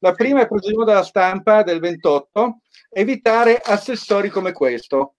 [0.02, 2.58] La prima è presumo dalla stampa del 28,
[2.90, 5.14] evitare assessori come questo.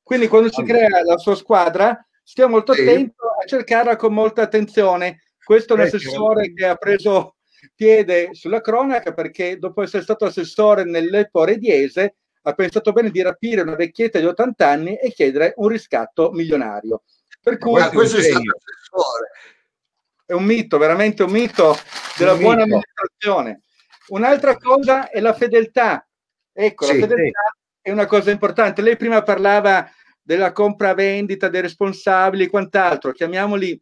[0.00, 5.22] Quindi quando si crea la sua squadra, stia molto attento a cercarla con molta attenzione.
[5.42, 7.34] Questo è un assessore che ha preso
[7.74, 13.62] piede sulla cronaca perché dopo essere stato assessore nell'Epore Diese ha pensato bene di rapire
[13.62, 17.02] una vecchietta di 80 anni e chiedere un riscatto milionario.
[17.40, 18.42] Per cui Ma questo è, stato
[20.26, 21.76] è un mito, veramente un mito
[22.16, 22.76] della un buona mito.
[22.76, 23.62] amministrazione.
[24.12, 26.06] Un'altra cosa è la fedeltà.
[26.52, 27.88] Ecco, sì, la fedeltà sì.
[27.88, 28.82] è una cosa importante.
[28.82, 33.80] Lei prima parlava della compravendita, dei responsabili e quant'altro, chiamiamoli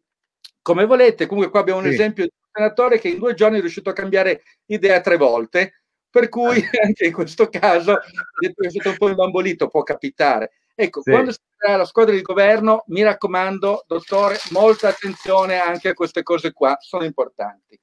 [0.61, 1.25] come volete.
[1.25, 1.93] Comunque qua abbiamo un sì.
[1.93, 5.81] esempio di un senatore che in due giorni è riuscito a cambiare idea tre volte
[6.11, 6.69] per cui ah.
[6.85, 10.51] anche in questo caso è stato un po' imbanbolito, può capitare.
[10.75, 15.93] Ecco, quando si crea la squadra di governo, mi raccomando, dottore, molta attenzione anche a
[15.93, 17.79] queste cose qua, sono importanti.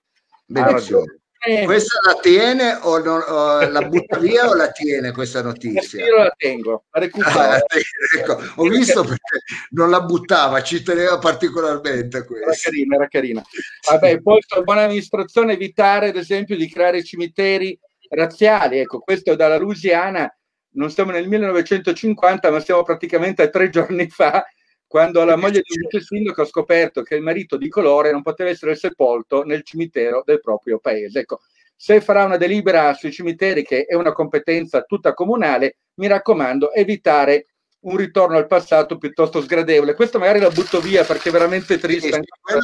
[0.47, 1.05] Ecco,
[1.40, 6.05] eh, questa la tiene o, non, o, la butta via o la tiene questa notizia?
[6.05, 7.38] Io la tengo, la recupero.
[7.38, 7.59] Ah,
[8.18, 12.46] ecco, ho visto perché non la buttava, ci teneva particolarmente questa.
[12.46, 13.42] Era carina, era carina.
[13.88, 18.79] Vabbè, poi buona amministrazione evitare ad esempio di creare cimiteri razziali.
[18.79, 20.29] Ecco, questo è dalla Louisiana,
[20.72, 24.44] non siamo nel 1950, ma siamo praticamente a tre giorni fa,
[24.88, 28.22] quando la moglie di un vice sindaco ha scoperto che il marito di colore non
[28.22, 31.20] poteva essere sepolto nel cimitero del proprio paese.
[31.20, 31.42] Ecco,
[31.77, 37.46] se farà una delibera sui cimiteri, che è una competenza tutta comunale, mi raccomando, evitare
[37.81, 39.94] un ritorno al passato piuttosto sgradevole.
[39.94, 42.20] Questo magari la butto via perché è veramente triste.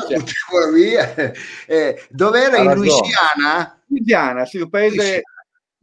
[0.08, 0.22] Sì,
[0.72, 1.14] via.
[1.66, 3.80] Eh, dov'era in Louisiana?
[3.86, 5.22] Louisiana, sì, un paese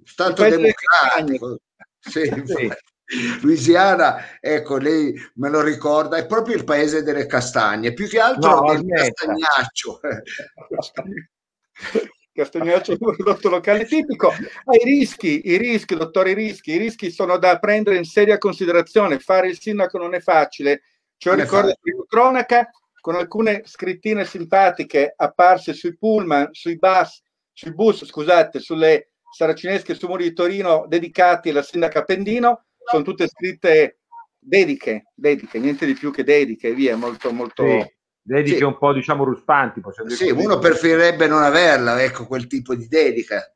[0.03, 1.59] Stato democratico.
[1.99, 2.71] Sì, sì.
[3.41, 8.61] Louisiana, ecco, lei me lo ricorda, è proprio il paese delle castagne, più che altro
[8.61, 9.99] no, del castagnaccio.
[12.33, 14.29] Castagnaccio è un prodotto locale tipico.
[14.29, 18.37] Ah, I rischi, i rischi, dottore, i rischi, i rischi sono da prendere in seria
[18.37, 19.19] considerazione.
[19.19, 20.83] Fare il sindaco non è facile.
[21.17, 22.69] Cioè, ricordo di cronaca
[23.01, 27.21] con alcune scrittine simpatiche apparse sui pullman, sui bus,
[27.51, 33.27] sui bus, scusate, sulle saracinesche su muri di Torino dedicati alla sindaca Pendino, sono tutte
[33.27, 33.99] scritte
[34.39, 37.63] dediche, dediche, niente di più che dediche, via, molto, molto...
[37.63, 38.63] Sì, dediche sì.
[38.63, 39.81] un po', diciamo, ruspanti.
[40.07, 43.51] Sì, uno preferirebbe non averla, ecco, quel tipo di dedica.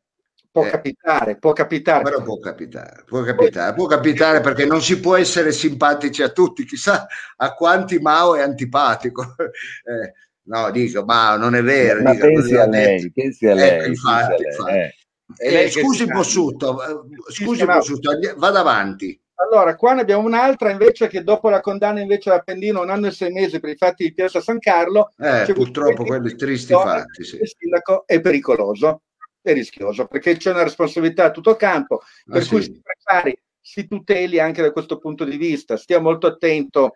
[0.51, 0.69] Può eh.
[0.69, 2.03] capitare, può capitare.
[2.03, 6.63] Però può capitare, può capitare, può capitare perché non si può essere simpatici a tutti,
[6.63, 9.35] chissà a quanti Mao è antipatico.
[9.85, 10.13] Eh,
[10.47, 12.01] no, dico, Mao non è vero.
[12.01, 14.71] Ma dico, pensi, a lei, pensi a ecco, lei, ecco, infatti, infatti.
[14.71, 14.95] Eh.
[15.37, 19.19] Eh, scusi Bossuto, eh, scusi Bossuto, vada avanti.
[19.37, 23.07] Allora, qua ne abbiamo un'altra invece che dopo la condanna invece a Appendino un anno
[23.07, 25.11] e sei mesi per i fatti di Piazza San Carlo.
[25.17, 27.23] Eh, purtroppo quelli tristi fatti.
[27.23, 27.35] Sì.
[27.41, 29.01] Il sindaco è pericoloso,
[29.41, 32.71] è rischioso perché c'è una responsabilità a tutto campo, per ah, cui sì.
[32.71, 36.95] si prepari, si tuteli anche da questo punto di vista, stia molto attento.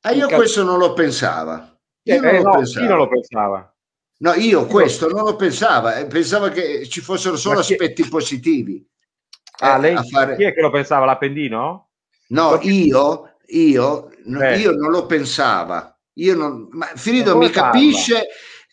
[0.00, 1.76] Ah, io questo non lo pensava.
[2.02, 2.86] Io eh, non, lo no, pensavo.
[2.86, 3.73] non lo pensava.
[4.16, 8.86] No, io questo non lo pensava, eh, pensavo che ci fossero solo aspetti positivi.
[9.58, 10.36] Ah, eh, lei fare...
[10.36, 11.04] chi è che lo pensava?
[11.04, 11.90] L'Appendino?
[12.28, 15.96] No, io, io, io non lo pensava.
[16.14, 17.70] Io non, ma Frido mi parla?
[17.70, 18.28] capisce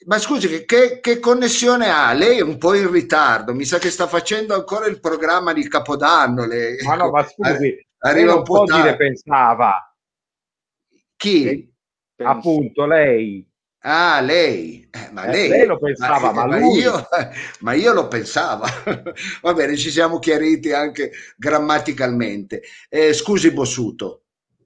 [0.06, 2.12] ma scusi, che, che, connessione ha?
[2.14, 5.68] Lei è un po' in ritardo, mi sa che sta facendo ancora il programma di
[5.68, 6.46] Capodanno.
[6.46, 6.82] Lei.
[6.84, 9.96] Ma no, ma scusi, arriva un po' dire pensava.
[11.16, 11.72] Chi?
[12.24, 13.48] Appunto, lei.
[13.84, 14.88] Ah, lei.
[14.92, 17.08] Eh, ma eh, lei, lei, lo pensava, ma, ma, ma io,
[17.62, 18.66] ma io lo pensavo.
[19.42, 22.62] Va bene, ci siamo chiariti anche grammaticalmente.
[22.90, 24.22] Eh, scusi, Bossuto.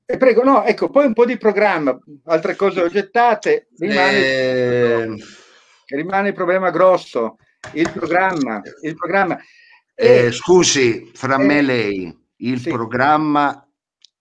[0.06, 5.16] Eh, prego, no, ecco, poi un po' di programma, altre cose oggettate, rimane, Eh,
[5.88, 7.38] rimane il problema grosso,
[7.74, 9.40] il programma, il programma.
[9.96, 12.70] eh, E- scusi, fra me e eh, lei, il sì.
[12.70, 13.65] programma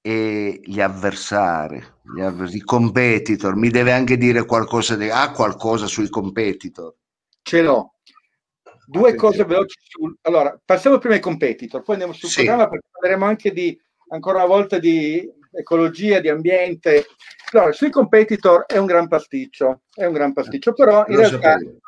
[0.07, 1.83] e gli avversari,
[2.15, 6.95] gli avvers- i competitor, mi deve anche dire qualcosa, di, ha qualcosa sui competitor?
[7.41, 7.95] ce l'ho.
[8.87, 9.17] Due Attenzione.
[9.17, 10.15] cose veloci sul...
[10.23, 12.37] Allora, passiamo prima ai competitor, poi andiamo sul Sì.
[12.43, 17.07] programma perché parleremo anche di, ancora una volta, di ecologia, di ambiente.
[17.53, 21.53] Allora, sui competitor è un gran pasticcio, è un gran pasticcio, però in Lo realtà
[21.53, 21.79] sapevo.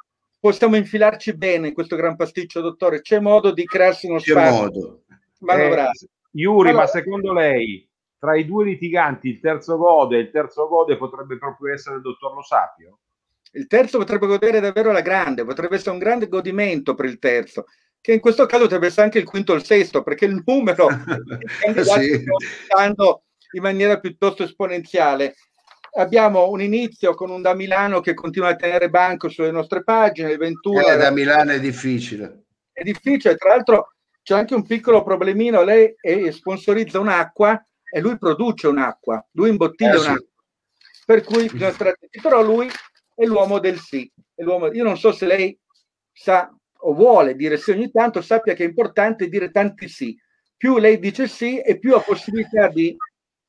[0.41, 3.03] possiamo infilarci bene in questo gran pasticcio, dottore.
[3.03, 5.03] C'è modo di crearsi uno C'è spazio modo.
[5.41, 5.91] manovrare.
[5.91, 7.86] Eh, Yuri, Allora- ma secondo lei
[8.19, 12.35] tra i due litiganti il terzo gode, il terzo gode potrebbe proprio essere il dottor
[12.35, 12.99] Lo Sapio?
[13.53, 17.67] Il terzo potrebbe godere davvero alla grande, potrebbe essere un grande godimento per il terzo,
[18.01, 20.89] che in questo caso potrebbe essere anche il quinto o il sesto, perché il numero
[21.75, 21.83] Sì.
[21.83, 25.35] sta aumentando in maniera piuttosto esponenziale.
[25.99, 30.33] Abbiamo un inizio con un da Milano che continua a tenere banco sulle nostre pagine,
[30.33, 32.45] il 21 Eh, da Milano è difficile.
[32.73, 37.59] è difficile, tra l'altro c'è anche un piccolo problemino, lei eh, sponsorizza un'acqua
[37.97, 40.09] e lui produce un'acqua, lui imbottiglia Eh, sì.
[40.09, 40.29] un'acqua,
[41.07, 42.69] per cui bisogna attenti, però lui
[43.15, 45.59] è l'uomo del sì, è l'uomo- io non so se lei
[46.13, 50.15] sa o vuole dire sì ogni tanto, sappia che è importante dire tanti sì,
[50.55, 52.95] più lei dice sì e più ha possibilità di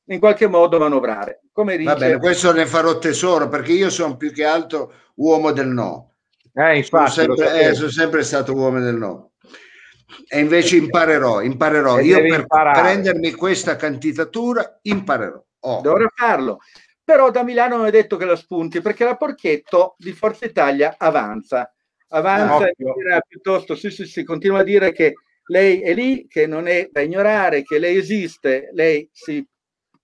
[0.06, 4.16] in qualche modo manovrare, come dice Va bene, questo ne farò tesoro perché io sono
[4.16, 6.14] più che altro uomo del no.
[6.54, 9.32] Eh, Sono infatti, lo sempre, eh, sono sempre stato uomo del no.
[10.28, 11.98] E invece imparerò, imparerò.
[11.98, 12.80] E Io per imparare.
[12.80, 15.42] prendermi questa candidatura imparerò.
[15.60, 15.80] Oh.
[15.80, 16.60] dovrà farlo.
[17.02, 20.94] Però da Milano non è detto che la spunti perché la Porchetto di Forza Italia
[20.98, 21.72] avanza,
[22.08, 25.14] avanza Ah, piuttosto, sì, sì, sì, continua a dire che
[25.46, 29.44] lei è lì, che non è da ignorare, che lei esiste, lei si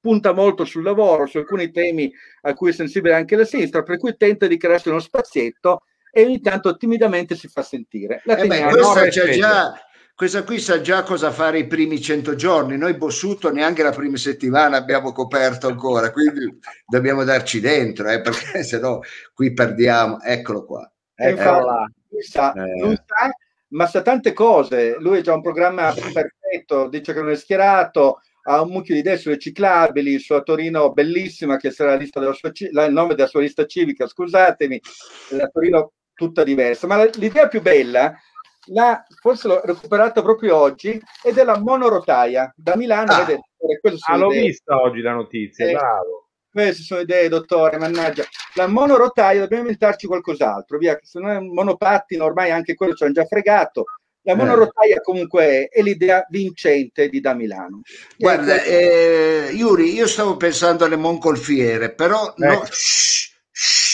[0.00, 2.10] punta molto sul lavoro, su alcuni temi
[2.42, 6.24] a cui è sensibile anche la sinistra, per cui tenta di crearsi uno spazietto e
[6.24, 8.22] ogni tanto timidamente si fa sentire.
[8.24, 9.36] La Eh beh, questa, rispetto.
[9.38, 9.72] già,
[10.14, 12.76] questa qui sa già cosa fare i primi 100 giorni.
[12.76, 18.62] Noi Bossuto neanche la prima settimana abbiamo coperto ancora, quindi dobbiamo darci dentro, eh, perché
[18.64, 19.00] se no
[19.34, 20.20] qui perdiamo.
[20.22, 20.90] Eccolo qua.
[21.16, 22.20] E Eccola infatti, là.
[22.20, 23.02] sa, Eh.
[23.06, 23.30] sa,
[23.68, 24.96] ma sa tante cose.
[24.98, 29.00] Lui ha già un programma perfetto, dice che non è schierato, ha un mucchio di
[29.00, 33.14] idee sulle ciclabili, sulla Torino bellissima, che sarà la lista della sua, la- il nome
[33.14, 34.80] della sua lista civica, scusatemi,
[35.30, 36.86] la Torino tutta diversa.
[36.86, 38.14] Ma la- l'idea più bella,
[38.66, 43.12] l'ha, forse l'ho recuperata proprio oggi, è della monorotaia da Milano.
[43.12, 43.24] Ah.
[43.24, 44.42] vedete, Ah, sono l'ho idee.
[44.46, 45.72] vista oggi la notizia, Eh.
[45.72, 46.28] bravo.
[46.50, 48.24] Queste sono idee, dottore, mannaggia.
[48.54, 53.02] La monorotaia dobbiamo inventarci qualcos'altro, via, se non è un monopattino, ormai anche quello ci
[53.04, 53.84] hanno già fregato.
[54.26, 54.36] La Eh.
[54.36, 57.80] monorotaia comunque è, è l'idea vincente di da Milano.
[58.16, 62.64] Guarda, eh, Yuri, io stavo pensando alle moncolfiere, però no, Ecco.
[62.66, 63.93] shh, shh,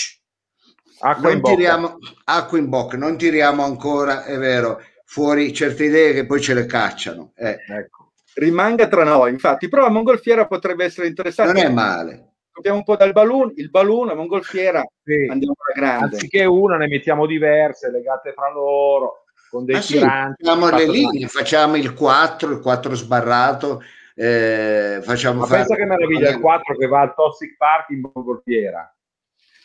[1.03, 6.27] Acqua in tiriamo acqua in bocca, non tiriamo ancora, è vero, fuori certe idee che
[6.27, 7.33] poi ce le cacciano.
[7.37, 7.59] eh.
[7.69, 8.13] Ecco.
[8.35, 11.53] rimanga tra noi, infatti, però la mongolfiera potrebbe essere interessante.
[11.53, 12.29] Non è male.
[12.53, 15.27] Copiamo un po' dal balloon, il balloon, la mongolfiera, Sì.
[15.29, 16.15] andiamo alla grande.
[16.17, 20.45] Anziché una ne mettiamo diverse, legate fra loro, con dei Ah, sì, tiranti.
[20.45, 23.83] facciamo le linee, facciamo il 4, il 4 sbarrato,
[24.15, 28.09] eh, facciamo Ma fare- pensa che meraviglia il 4 che va al Toxic Park in
[28.13, 28.95] mongolfiera.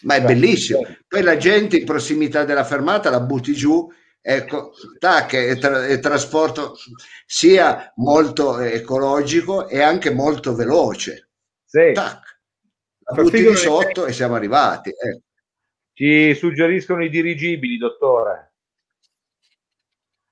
[0.05, 0.83] Ma è bellissimo.
[0.83, 0.97] cioè.
[1.07, 3.91] Poi la gente in prossimità della fermata la butti giù,
[4.21, 6.77] ecco, tac, e, tra- e trasporto
[7.25, 11.29] sia molto ecologico e anche molto veloce.
[11.65, 11.91] Sì.
[11.93, 12.39] Tac,
[12.99, 14.89] la butti di sotto e siamo arrivati.
[14.89, 15.21] eh.
[15.93, 18.54] Ci suggeriscono i dirigibili, dottore.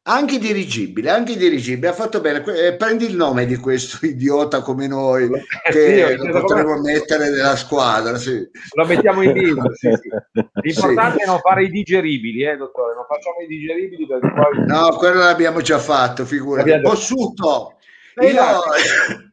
[0.06, 2.44] Anche i dirigibili, anche i dirigibili, ha fatto bene.
[2.44, 5.30] Eh, prendi il nome di questo idiota come noi,
[5.72, 8.18] che sì, lo potremmo come- mettere nella squadra.
[8.18, 8.46] Sì.
[8.74, 9.64] Lo mettiamo in lista.
[9.72, 9.90] sì.
[10.62, 12.96] L'importante è non fare i digeribili, eh, dottore.
[12.96, 14.66] Non facciamo i digeribili perché poi.
[14.66, 16.70] No, quello l'abbiamo già fatto, figurati.
[16.70, 17.78] Abbiamo- Possuto,
[18.22, 18.44] io,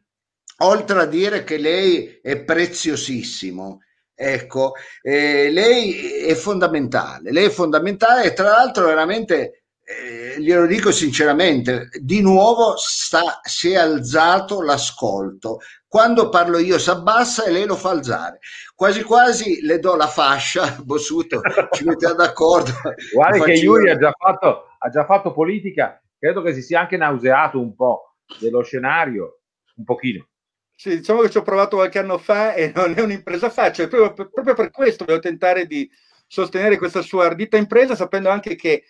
[0.63, 3.81] oltre a dire che lei è preziosissimo,
[4.15, 9.60] ecco, eh, lei è fondamentale, lei è fondamentale e tra l'altro veramente,
[9.91, 15.59] eh, glielo dico sinceramente, di nuovo sta, si è alzato l'ascolto.
[15.87, 18.39] quando parlo io si abbassa e lei lo fa alzare.
[18.73, 22.71] Quasi quasi le do la fascia, Bossuto, ci mettiamo d'accordo.
[23.13, 26.95] Guarda che Yuri ha già, fatto, ha già fatto politica, credo che si sia anche
[26.97, 29.41] nauseato un po' dello scenario,
[29.75, 30.27] un pochino.
[30.73, 34.13] Sì, diciamo che ci ho provato qualche anno fa e non è un'impresa facile, proprio
[34.13, 35.87] per, proprio per questo devo tentare di
[36.25, 38.85] sostenere questa sua ardita impresa, sapendo anche che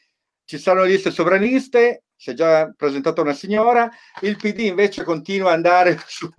[0.52, 5.56] ci saranno liste sovraniste, si è già presentata una signora, il PD invece continua ad
[5.56, 6.30] andare su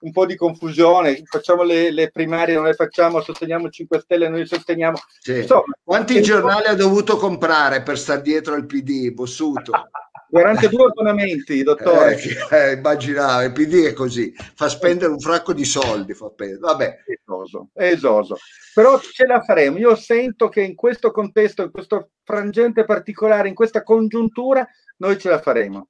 [0.00, 4.46] un po' di confusione, facciamo le, le primarie, non le facciamo, sosteniamo 5 Stelle, le
[4.46, 4.98] sosteniamo.
[5.20, 5.36] Sì.
[5.36, 9.70] Insomma, Quanti giornali ha dovuto comprare per stare dietro al PD, Bossuto?
[10.32, 12.16] 42 abbonamenti, dottore.
[12.16, 17.02] Eh, eh, immaginavo, il PD è così, fa spendere un fracco di soldi, fa Vabbè.
[17.04, 18.38] Esoso, esoso.
[18.72, 19.76] Però ce la faremo.
[19.76, 24.66] Io sento che in questo contesto, in questo frangente particolare, in questa congiuntura,
[24.96, 25.88] noi ce la faremo.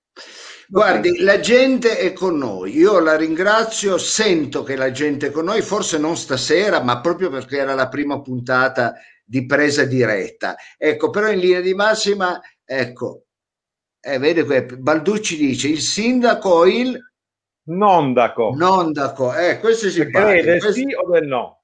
[0.66, 5.44] Guardi, la gente è con noi, io la ringrazio, sento che la gente è con
[5.44, 10.56] noi, forse non stasera, ma proprio perché era la prima puntata di presa diretta.
[10.76, 13.26] Ecco, però in linea di massima, ecco,
[14.02, 16.98] eh, vede qui, Balducci dice il sindaco il
[17.64, 18.52] Nondaco.
[18.56, 20.30] Nondaco, eh, questo simpatico.
[20.30, 20.72] Crede questo...
[20.72, 21.62] sì o del no?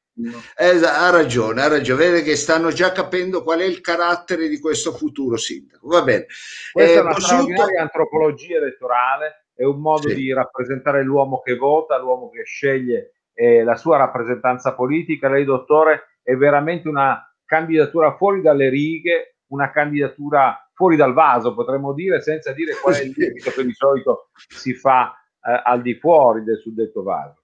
[0.57, 4.59] Eh, ha ragione, ha ragione, vede che stanno già capendo qual è il carattere di
[4.59, 5.89] questo futuro sindaco.
[5.89, 6.27] Va bene.
[6.73, 7.65] Questa eh, è una Bossuto...
[7.81, 10.15] antropologia elettorale, è un modo sì.
[10.15, 15.29] di rappresentare l'uomo che vota, l'uomo che sceglie eh, la sua rappresentanza politica.
[15.29, 21.93] Lei, dottore, è veramente una candidatura fuori dalle righe, una candidatura fuori dal vaso, potremmo
[21.93, 25.13] dire, senza dire qual è il limite che di solito si fa
[25.45, 27.43] eh, al di fuori del suddetto vaso.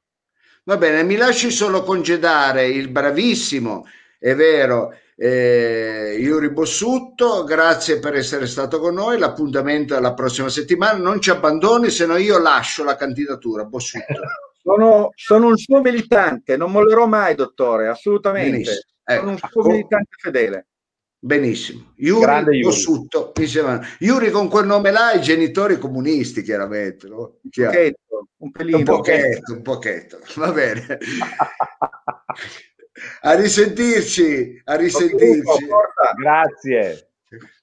[0.62, 3.86] Va bene, mi lasci solo congedare il bravissimo,
[4.20, 10.48] è vero, eh, Iuri Bossutto, grazie per essere stato con noi, l'appuntamento è la prossima
[10.48, 14.04] settimana, non ci abbandoni, se no io lascio la candidatura, Bossutto.
[14.64, 18.86] Sono, sono, un suo militante, non mollerò mai, dottore, assolutamente.
[19.04, 19.20] Ecco.
[19.20, 20.66] Sono un suo militante fedele.
[21.24, 21.94] Benissimo.
[21.96, 22.60] Yuri
[23.40, 27.08] insieme Yuri con quel nome là, i genitori comunisti, chiaramente.
[27.08, 27.38] No?
[27.40, 28.76] Un pochetto, un pelino.
[28.76, 30.18] Un pochetto, un pochetto.
[30.36, 30.98] Va bene.
[33.22, 35.66] a risentirci, a risentirci.
[36.20, 37.08] Grazie.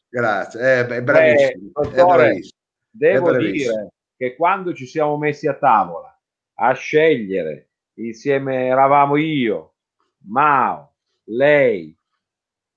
[0.10, 1.52] Grazie, eh, è bravissimo.
[1.52, 2.60] Eh, dottore, è bravissimo.
[2.90, 3.74] Devo bravissimo.
[3.76, 6.20] dire che quando ci siamo messi a tavola
[6.56, 7.70] a scegliere,
[8.00, 9.76] insieme eravamo io,
[10.24, 10.96] Mao,
[11.26, 11.96] lei,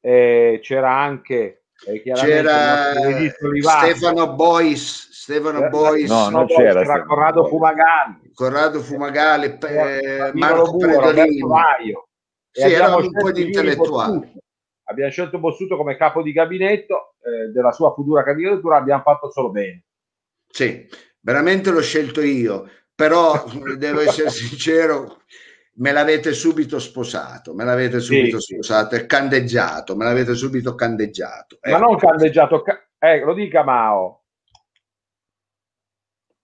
[0.06, 2.92] eh, c'era anche eh, c'era
[3.32, 6.10] Stefano Bois Stefano Bois.
[6.10, 8.30] no, non c'era, c'era Corrado Fumagalli.
[8.34, 12.06] Corrado Fumagalli eh, Marco Predolino
[12.50, 14.32] sì, erano un po' di intellettuali.
[14.84, 19.50] Abbiamo scelto Bossuto come capo di gabinetto eh, della sua futura candidatura abbiamo fatto solo
[19.50, 19.84] bene.
[20.46, 20.86] Sì,
[21.20, 23.44] veramente l'ho scelto io però
[23.76, 25.22] devo essere sincero
[25.76, 31.58] me l'avete subito sposato, me l'avete subito sì, sposato e candeggiato, me l'avete subito candeggiato.
[31.62, 34.22] Ma non candeggiato, ca- eh, lo dica Mao.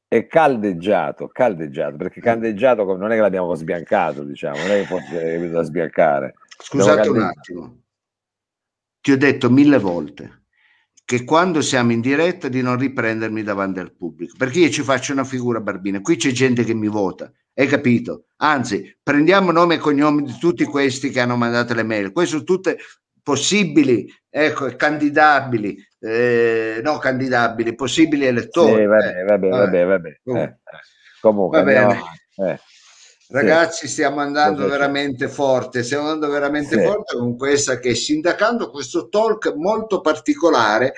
[0.08, 5.50] È caldeggiato, caldeggiato, perché candeggiato non è che l'abbiamo sbiancato, diciamo, non è che fosse
[5.50, 6.34] da sbiancare.
[6.58, 7.82] Scusate un attimo,
[9.00, 10.38] ti ho detto mille volte
[11.04, 15.12] che quando siamo in diretta di non riprendermi davanti al pubblico, perché io ci faccio
[15.12, 18.24] una figura barbina, qui c'è gente che mi vota, hai capito?
[18.38, 22.12] Anzi, prendiamo nome e cognome di tutti questi che hanno mandato le mail.
[22.12, 22.78] Queste sono tutte
[23.22, 28.80] possibili, ecco, candidabili, eh, no candidabili, possibili elettori.
[28.80, 30.20] Sì, vabbè, eh, vabbè, vabbè, vabbè.
[30.24, 30.58] Eh,
[31.20, 32.00] comunque, Va bene.
[32.36, 32.60] Eh.
[33.32, 33.92] Ragazzi, sì.
[33.92, 36.84] stiamo andando veramente forte, stiamo andando veramente sì.
[36.84, 40.94] forte con questa che è sindacando questo talk molto particolare,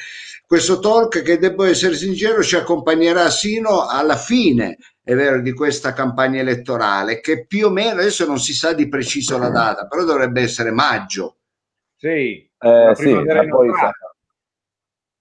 [0.46, 5.92] questo talk che devo essere sincero ci accompagnerà sino alla fine è vero, di questa
[5.92, 10.04] campagna elettorale, che più o meno adesso non si sa di preciso la data, però
[10.04, 11.36] dovrebbe essere maggio.
[11.96, 13.12] Sì, eh, sì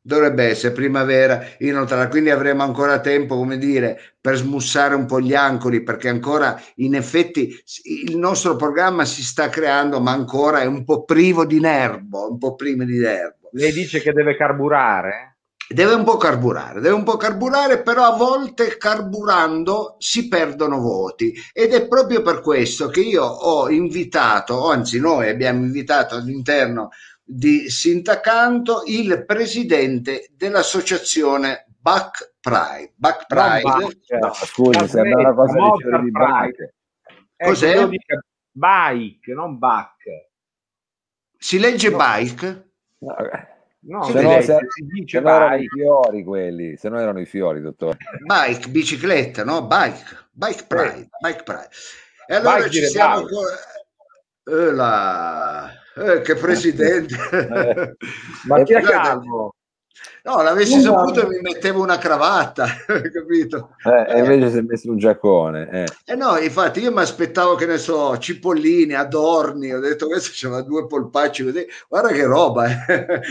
[0.03, 5.35] dovrebbe essere primavera inoltrata, quindi avremo ancora tempo, come dire, per smussare un po' gli
[5.35, 10.83] ancoli, perché ancora in effetti il nostro programma si sta creando, ma ancora è un
[10.83, 13.49] po' privo di nervo, un po' privo di nervo.
[13.53, 15.30] Lei dice che deve carburare?
[15.73, 21.33] Deve un po' carburare, deve un po' carburare, però a volte carburando si perdono voti
[21.53, 26.89] ed è proprio per questo che io ho invitato, anzi noi abbiamo invitato all'interno
[27.23, 32.93] di Sintacanto il presidente dell'associazione Back Pride.
[32.95, 33.61] Back Pride.
[33.61, 36.75] Back, no, scusi, sembra una cosa di, di bike.
[37.37, 37.87] Cos'è?
[38.51, 40.03] Bike, non back.
[41.37, 41.97] Si legge no.
[41.97, 42.71] bike?
[42.99, 43.15] No.
[43.83, 47.19] No, se no, se, si dice se no erano i fiori quelli, se no erano
[47.19, 47.97] i fiori, dottore.
[48.23, 49.65] Bike, bicicletta, no?
[49.65, 51.69] Bike, bike pride, bike pride.
[52.27, 53.25] E allora bike ci siamo...
[54.43, 55.71] Eh, la...
[55.95, 57.15] eh, che presidente!
[58.45, 59.55] Ma chi è calmo?
[60.23, 62.67] No, l'avessi no, saputo mi mettevo una cravatta,
[63.11, 63.75] capito?
[63.83, 65.69] Eh, e invece si è messo un giaccone.
[65.71, 65.85] Eh.
[66.05, 70.61] eh no, infatti io mi aspettavo che ne so, cipolline, adorni, ho detto questo c'era
[70.61, 72.67] due polpacci così, guarda che roba.
[72.67, 73.21] Eh.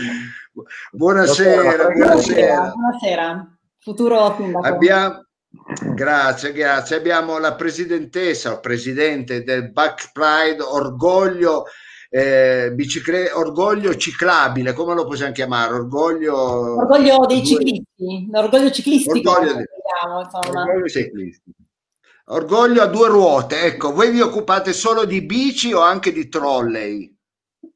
[0.91, 2.73] Buonasera, buonasera.
[2.73, 4.65] Buonasera, futuro sindaco.
[4.65, 5.25] Abbiamo,
[5.95, 6.95] Grazie, grazie.
[6.95, 11.65] Abbiamo la presidentessa, il presidente del Back Pride, orgoglio
[12.09, 15.73] eh, bicicletta, orgoglio ciclabile, come lo possiamo chiamare?
[15.73, 19.31] Orgoglio, orgoglio dei ciclisti, orgoglio ciclistico.
[19.31, 19.65] Orgoglio, di...
[20.47, 21.57] orgoglio ciclistico.
[22.25, 27.13] Orgoglio a due ruote, ecco, voi vi occupate solo di bici o anche di trolley?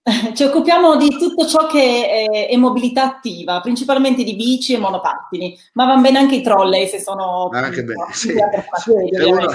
[0.36, 5.58] Ci occupiamo di tutto ciò che è, è, mobilità attiva, principalmente di bici e monopattini,
[5.74, 7.50] ma vanno bene anche i trolley se sono...
[7.52, 8.32] Anche bene, sì.
[8.32, 9.50] se, uno,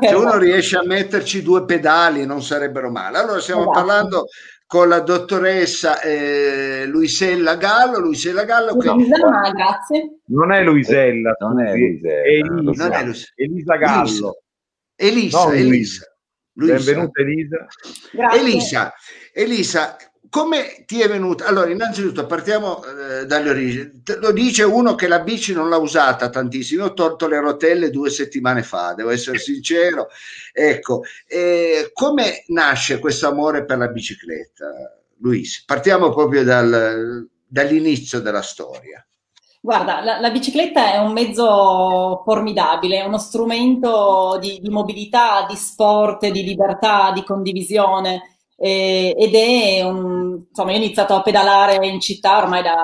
[0.00, 3.18] se uno riesce a metterci due pedali non sarebbero male.
[3.18, 3.76] Allora stiamo esatto.
[3.76, 4.26] parlando
[4.66, 8.00] con la dottoressa eh, Luisella Gallo.
[8.00, 8.88] Luisella Gallo che...
[8.88, 10.18] Luisa, grazie.
[10.26, 12.22] Non è Luisella, non è Luisella.
[12.22, 13.26] È Elisa, non è Luisa.
[13.36, 14.42] Elisa Gallo.
[14.96, 15.54] Elisa, Elisa.
[15.54, 16.06] Elisa.
[16.54, 17.66] Benvenuta Elisa.
[18.12, 18.40] Grazie.
[18.40, 18.92] Elisa,
[19.32, 19.96] Elisa,
[20.32, 21.44] come ti è venuta?
[21.44, 24.02] Allora, innanzitutto partiamo eh, dalle origini.
[24.18, 26.84] Lo dice uno che la bici non l'ha usata tantissimo.
[26.84, 30.08] Io ho tolto le rotelle due settimane fa, devo essere sincero.
[30.52, 34.66] Ecco, eh, come nasce questo amore per la bicicletta,
[35.18, 35.64] Luis?
[35.66, 39.06] Partiamo proprio dal, dall'inizio della storia.
[39.60, 45.56] Guarda, la, la, bicicletta è un mezzo formidabile, è uno strumento di, di mobilità, di
[45.56, 51.84] sport, di libertà, di condivisione eh, ed è un, insomma, io ho iniziato a pedalare
[51.86, 52.74] in città ormai da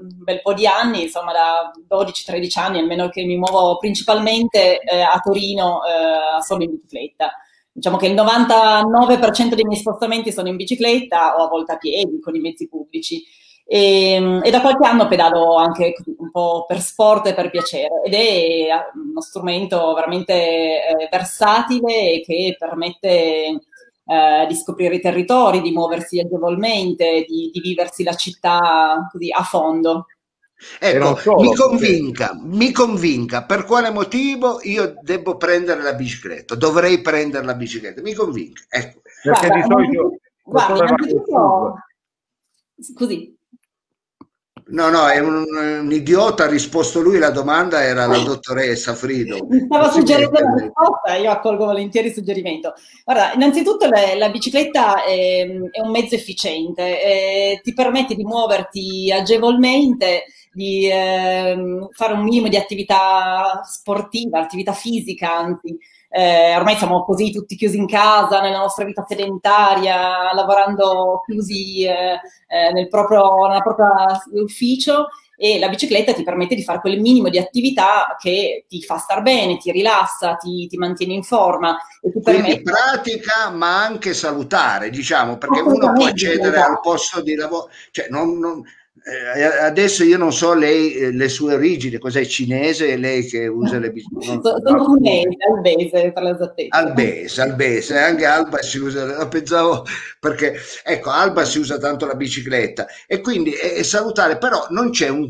[0.00, 5.00] un bel po' di anni, insomma da 12-13 anni, almeno che mi muovo principalmente eh,
[5.00, 7.32] a Torino eh, solo in bicicletta.
[7.72, 12.20] Diciamo che il 99% dei miei spostamenti sono in bicicletta o a volte a piedi
[12.20, 13.24] con i mezzi pubblici.
[13.66, 18.12] E, e, da qualche anno pedalo anche un po' per sport e per piacere ed
[18.12, 23.60] è uno strumento veramente eh, versatile che permette
[24.06, 29.42] eh, di scoprire i territori, di muoversi agevolmente, di, di viversi la città così a
[29.42, 30.06] fondo.
[30.78, 32.46] Ecco, solo, mi convinca, perché...
[32.46, 38.14] mi convinca per quale motivo io devo prendere la bicicletta, dovrei prendere la bicicletta, mi
[38.14, 38.62] convinca.
[38.68, 39.00] Ecco.
[39.22, 40.16] Perché guarda, di solito...
[40.42, 40.94] Guarda,
[42.80, 43.33] Scusi.
[44.66, 45.44] No, no, è un,
[45.82, 49.44] un, idiota, ha risposto lui, la domanda era la dottoressa Frido.
[49.46, 52.72] Mi stava suggerendo la risposta, io accolgo volentieri il suggerimento.
[53.04, 59.12] Guarda, innanzitutto le, la bicicletta è, è, un mezzo efficiente, eh, ti permette di muoverti
[59.12, 65.76] agevolmente, di eh, fare un minimo di attività sportiva, attività fisica, anzi,
[66.16, 72.20] eh, ormai siamo così tutti chiusi in casa, nella nostra vita sedentaria, lavorando chiusi eh,
[72.46, 77.28] eh, nel proprio, nella propria ufficio e la bicicletta ti permette di fare quel minimo
[77.30, 81.76] di attività che ti fa star bene, ti rilassa, ti, ti mantiene in forma.
[82.00, 82.62] E ti Quindi permette...
[82.62, 86.70] pratica ma anche salutare, diciamo, perché uno può accedere esatto.
[86.70, 88.62] al posto di lavoro, cioè non, non
[89.60, 93.92] adesso io non so lei eh, le sue origini, cos'è cinese lei che usa le
[93.92, 94.40] biciclette?
[94.42, 94.98] Sono
[95.54, 96.78] albese per l'esattezza.
[96.78, 99.84] Albese, albese, anche Alba si usa, pensavo
[100.18, 104.88] perché ecco, Alba si usa tanto la bicicletta e quindi è, è salutare, però non
[104.88, 105.28] c'è un,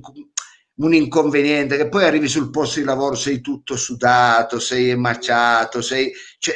[0.76, 6.12] un inconveniente che poi arrivi sul posto di lavoro, sei tutto sudato, sei emaciato, sei,
[6.38, 6.54] cioè,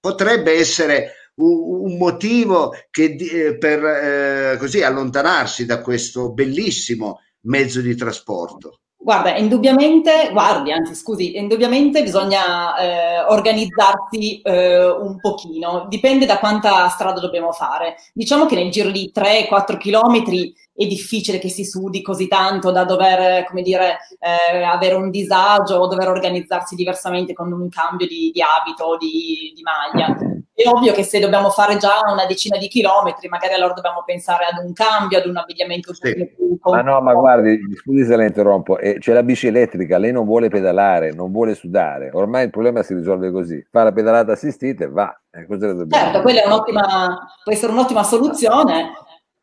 [0.00, 7.94] potrebbe essere un motivo che, eh, per eh, così allontanarsi da questo bellissimo mezzo di
[7.94, 8.80] trasporto?
[9.02, 16.86] Guarda, indubbiamente, guardi, anzi scusi, indubbiamente bisogna eh, organizzarsi eh, un pochino, dipende da quanta
[16.90, 17.96] strada dobbiamo fare.
[18.12, 22.84] Diciamo che nel giro di 3-4 chilometri è difficile che si sudi così tanto da
[22.84, 28.30] dover, come dire, eh, avere un disagio o dover organizzarsi diversamente con un cambio di,
[28.32, 30.16] di abito o di, di maglia.
[30.54, 34.44] È ovvio che se dobbiamo fare già una decina di chilometri, magari allora dobbiamo pensare
[34.44, 36.14] ad un cambio, ad un abbigliamento sì.
[36.14, 40.12] più Ma no, ma guardi, scusi se la interrompo, eh, c'è la bici elettrica, lei
[40.12, 44.32] non vuole pedalare, non vuole sudare, ormai il problema si risolve così, fa la pedalata
[44.32, 45.14] assistita e va.
[45.30, 45.46] Eh,
[45.90, 48.92] certo, quella è un'ottima, può essere un'ottima soluzione,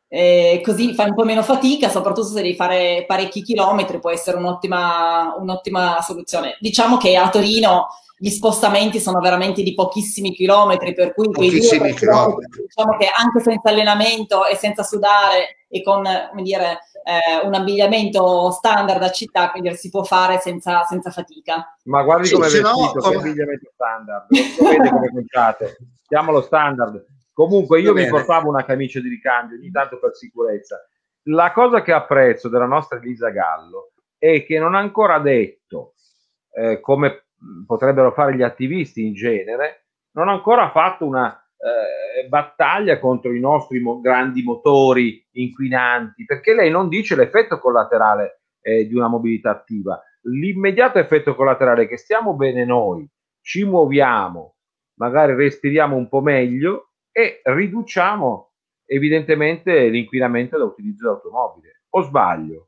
[0.09, 4.37] eh, così fai un po' meno fatica, soprattutto se devi fare parecchi chilometri, può essere
[4.37, 6.57] un'ottima, un'ottima soluzione.
[6.59, 7.87] Diciamo che a Torino
[8.19, 12.63] gli spostamenti sono veramente di pochissimi chilometri, per cui pochissimi chilometri.
[12.63, 18.51] Diciamo che anche senza allenamento e senza sudare e con come dire, eh, un abbigliamento
[18.51, 21.77] standard a città quindi si può fare senza, senza fatica.
[21.83, 23.15] Ma guardi sì, come è vestito, no, come...
[23.17, 25.77] abbigliamento standard, lo vede come conciate,
[26.07, 27.05] chiamalo standard.
[27.37, 30.83] Comunque io mi portavo una camicia di ricambio ogni tanto per sicurezza.
[31.25, 35.93] La cosa che apprezzo della nostra Elisa Gallo è che non ha ancora detto,
[36.53, 37.27] eh, come
[37.63, 43.39] potrebbero fare gli attivisti in genere, non ha ancora fatto una eh, battaglia contro i
[43.39, 49.51] nostri mo- grandi motori inquinanti, perché lei non dice l'effetto collaterale eh, di una mobilità
[49.51, 50.01] attiva.
[50.21, 53.07] L'immediato effetto collaterale è che stiamo bene noi,
[53.41, 54.55] ci muoviamo,
[54.95, 56.86] magari respiriamo un po' meglio
[57.17, 58.51] e riduciamo
[58.85, 61.81] evidentemente l'inquinamento da utilizzo dell'automobile.
[61.89, 62.67] O sbaglio?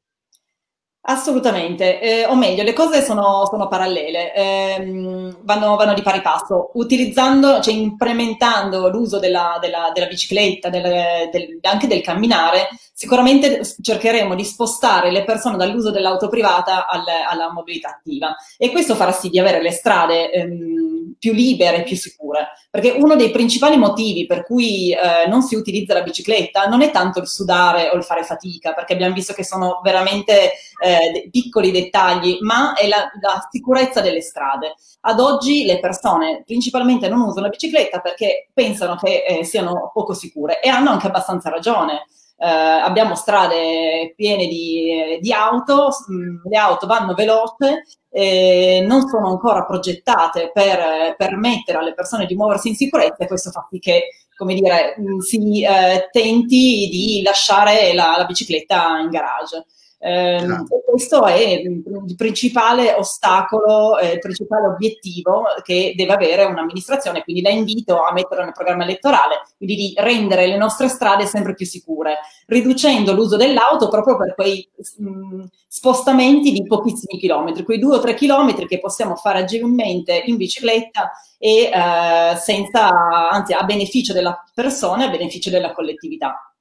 [1.02, 6.72] Assolutamente, eh, o meglio, le cose sono, sono parallele, ehm, vanno, vanno, di pari passo,
[6.74, 12.70] utilizzando, cioè implementando l'uso della, della, della bicicletta, del, del, anche del camminare,
[13.00, 18.93] sicuramente cercheremo di spostare le persone dall'uso dell'auto privata al, alla mobilità attiva e questo
[18.93, 23.32] farà sì di avere le strade ehm, più libere e più sicure, perché uno dei
[23.32, 27.89] principali motivi per cui eh, non si utilizza la bicicletta non è tanto il sudare
[27.89, 30.52] o il fare fatica, perché abbiamo visto che sono veramente
[30.84, 34.76] eh, piccoli dettagli, ma è la, la, sicurezza delle strade.
[35.02, 40.14] Ad oggi le persone principalmente non usano la bicicletta perché pensano che eh, siano poco
[40.14, 42.04] sicure e hanno anche abbastanza ragione.
[42.41, 42.45] Uh,
[42.85, 49.65] abbiamo strade piene di, di auto, mm, le auto vanno veloce, eh, non sono ancora
[49.65, 54.03] progettate per permettere alle persone di muoversi in sicurezza e questo fa sì che
[54.39, 59.65] come dire, mm, si eh, tenti di lasciare la, la bicicletta in garage.
[60.02, 60.82] Eh, esatto.
[60.86, 61.84] questo è il
[62.16, 68.45] principale ostacolo, eh, il principale obiettivo che deve avere un'amministrazione, quindi la invito a mettere
[68.45, 73.89] nel programma elettorale, quindi di rendere le nostre strade sempre più sicure, riducendo l'uso dell'auto
[73.89, 74.70] proprio per quei
[75.00, 80.38] mh, spostamenti di pochissimi chilometri, quei due o tre chilometri che possiamo fare agevolmente in
[80.38, 82.89] bicicletta e eh, senza,
[83.30, 86.54] anzi a beneficio della persona e a beneficio della collettività.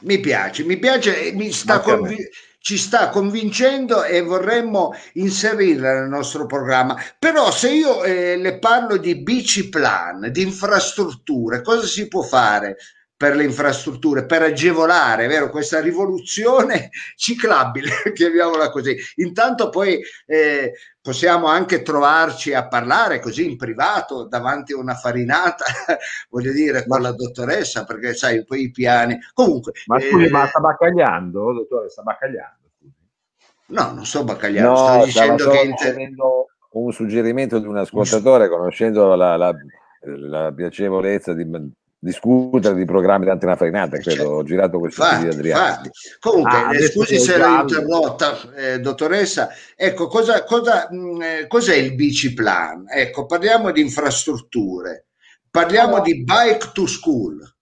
[0.00, 2.28] Mi piace, mi piace, mi sta convincendo
[2.66, 7.00] ci sta convincendo e vorremmo inserirla nel nostro programma.
[7.16, 12.76] Però se io eh, le parlo di bici plan, di infrastrutture, cosa si può fare?
[13.16, 18.94] Per le infrastrutture, per agevolare vero, questa rivoluzione ciclabile, chiamiamola così.
[19.16, 25.64] Intanto poi eh, possiamo anche trovarci a parlare così in privato davanti a una farinata,
[26.28, 29.18] voglio dire, con la dottoressa, perché sai, poi i piani.
[29.32, 29.72] Comunque.
[29.86, 32.64] Ma scusi, eh, ma sta baccagliando, dottore, sta baccagliando?
[33.68, 35.60] No, non sto baccagliando, no, sto dicendo che...
[35.60, 35.96] Inter...
[36.76, 39.54] Un suggerimento di un ascoltatore, conoscendo la, la,
[40.02, 41.42] la piacevolezza di
[41.98, 44.30] discutere di programmi di Antena Farinata, credo, certo.
[44.30, 45.90] ho girato questo infatti, di Adriano.
[46.20, 51.46] Comunque, ah, eh, scusi se l'ho interrotta, eh, dottoressa, ecco, cosa, cosa, mh, mm, eh,
[51.46, 52.86] cos'è il biciplan?
[52.88, 55.06] Ecco, parliamo di infrastrutture,
[55.50, 56.02] parliamo allora.
[56.02, 57.55] di bike to school.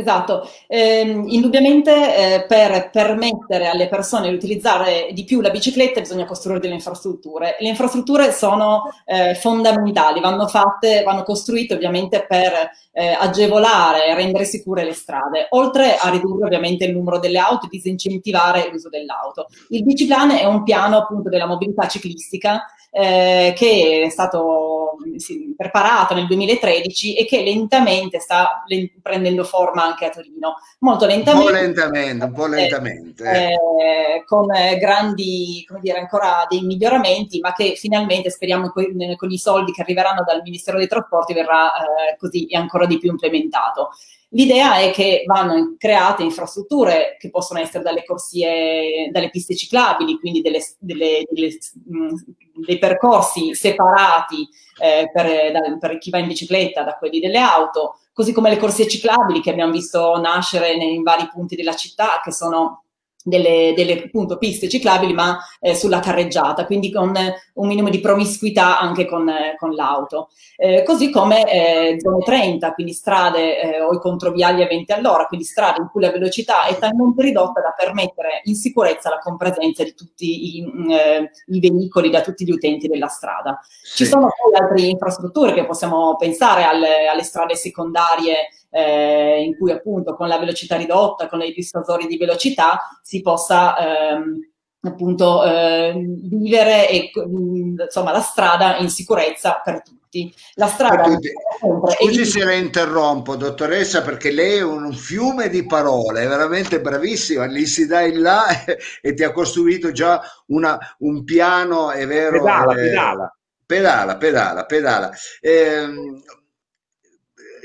[0.00, 6.24] Esatto, eh, indubbiamente eh, per permettere alle persone di utilizzare di più la bicicletta bisogna
[6.24, 7.56] costruire delle infrastrutture.
[7.58, 14.46] Le infrastrutture sono eh, fondamentali, vanno fatte, vanno costruite ovviamente per eh, agevolare e rendere
[14.46, 19.48] sicure le strade, oltre a ridurre ovviamente il numero delle auto e disincentivare l'uso dell'auto.
[19.68, 26.14] Il biciplan è un piano appunto della mobilità ciclistica eh, che è stato sì, preparato
[26.14, 28.64] nel 2013 e che lentamente sta
[29.00, 30.54] prendendo forma anche a Torino.
[30.80, 31.46] Molto lentamente.
[31.46, 33.24] Un po' lentamente, un po' eh, lentamente.
[33.24, 34.46] Eh, eh, con
[34.78, 38.84] grandi, come dire, ancora dei miglioramenti, ma che finalmente speriamo con,
[39.16, 43.10] con i soldi che arriveranno dal Ministero dei Trasporti verrà eh, così ancora di più
[43.10, 43.90] implementato.
[44.32, 50.40] L'idea è che vanno create infrastrutture che possono essere dalle corsie, dalle piste ciclabili, quindi
[50.40, 52.14] delle, delle, delle, mh,
[52.64, 54.48] dei percorsi separati
[54.80, 58.58] eh, per, da, per, chi va in bicicletta da quelli delle auto, così come le
[58.58, 62.84] corsie ciclabili che abbiamo visto nascere in vari punti della città, che sono
[63.22, 68.00] delle, delle appunto, piste ciclabili ma eh, sulla carreggiata, quindi con eh, un minimo di
[68.00, 70.30] promiscuità anche con, eh, con l'auto.
[70.56, 75.26] Eh, così come eh, zone 30, quindi strade eh, o i controviali a 20 all'ora,
[75.26, 79.82] quindi strade in cui la velocità è talmente ridotta da permettere in sicurezza la compresenza
[79.84, 80.90] di tutti i, mm,
[81.46, 83.58] i veicoli, da tutti gli utenti della strada.
[83.82, 84.04] Sì.
[84.04, 89.72] Ci sono poi altre infrastrutture che possiamo pensare alle, alle strade secondarie eh, in cui
[89.72, 94.38] appunto con la velocità ridotta, con i dissuasori di velocità, si possa ehm,
[94.82, 95.92] appunto eh,
[96.22, 100.32] vivere e, insomma, la strada in sicurezza per tutti.
[100.54, 101.04] La strada.
[102.00, 107.44] Scusi se la interrompo, dottoressa, perché lei è un fiume di parole, è veramente bravissima,
[107.44, 108.46] lì si dà in là
[109.00, 112.42] e ti ha costruito già una, un piano, è vero?
[112.42, 113.34] Pedala, eh, pedala.
[113.66, 115.10] Pedala, pedala, pedala.
[115.40, 115.86] Eh,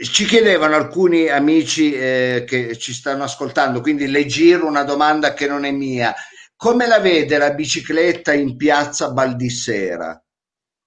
[0.01, 5.47] ci chiedevano alcuni amici eh, che ci stanno ascoltando, quindi le giro una domanda che
[5.47, 6.13] non è mia.
[6.55, 10.19] Come la vede la bicicletta in piazza Baldissera?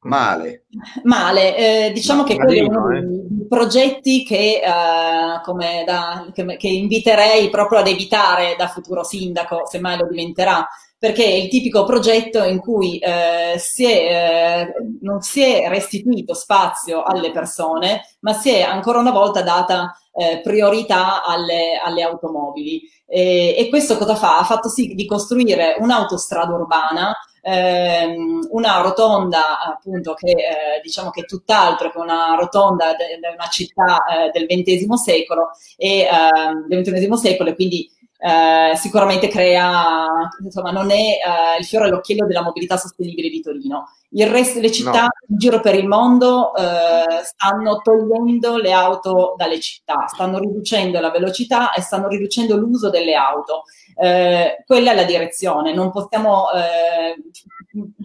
[0.01, 0.67] Male.
[1.03, 3.01] Male, eh, diciamo Ma che quello è uno eh.
[3.01, 9.81] dei progetti che, eh, da, che, che inviterei proprio ad evitare da futuro sindaco, se
[9.81, 10.67] mai lo diventerà,
[10.99, 16.35] perché è il tipico progetto in cui eh, si è, eh, non si è restituito
[16.35, 22.83] spazio alle persone, ma si è ancora una volta data eh, priorità alle, alle automobili.
[23.07, 24.39] E, e, questo cosa fa?
[24.39, 31.23] Ha fatto sì di costruire un'autostrada urbana, ehm, una rotonda appunto che eh, diciamo che
[31.23, 36.67] è tutt'altro che una rotonda di de- una città eh, del XX secolo e ehm,
[36.67, 37.91] del XXI secolo e quindi
[38.21, 40.09] eh, sicuramente crea,
[40.43, 43.93] insomma, non è eh, il fiore all'occhiello della mobilità sostenibile di Torino.
[44.11, 45.09] Il resto delle città no.
[45.29, 51.11] in giro per il mondo eh, stanno togliendo le auto dalle città, stanno riducendo la
[51.11, 53.63] velocità e stanno riducendo l'uso delle auto.
[53.95, 57.23] Eh, quella è la direzione, non possiamo eh,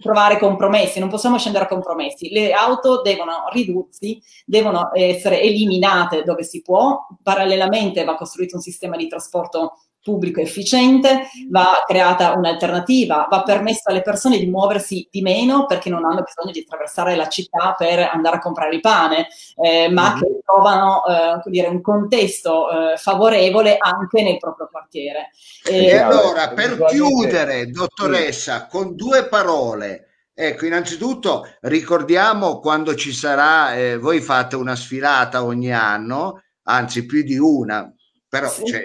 [0.00, 2.30] trovare compromessi, non possiamo scendere a compromessi.
[2.30, 8.96] Le auto devono ridursi, devono essere eliminate dove si può, parallelamente va costruito un sistema
[8.96, 9.72] di trasporto
[10.04, 16.04] pubblico efficiente, va creata un'alternativa, va permesso alle persone di muoversi di meno perché non
[16.04, 20.20] hanno bisogno di attraversare la città per andare a comprare il pane, eh, ma mm-hmm.
[20.20, 25.30] che trovano eh, dire, un contesto eh, favorevole anche nel proprio quartiere.
[25.66, 33.76] E, e allora, per chiudere, dottoressa, con due parole, Ecco, innanzitutto ricordiamo quando ci sarà,
[33.76, 37.88] eh, voi fate una sfilata ogni anno, anzi più di una,
[38.34, 38.82] però, sì, cioè,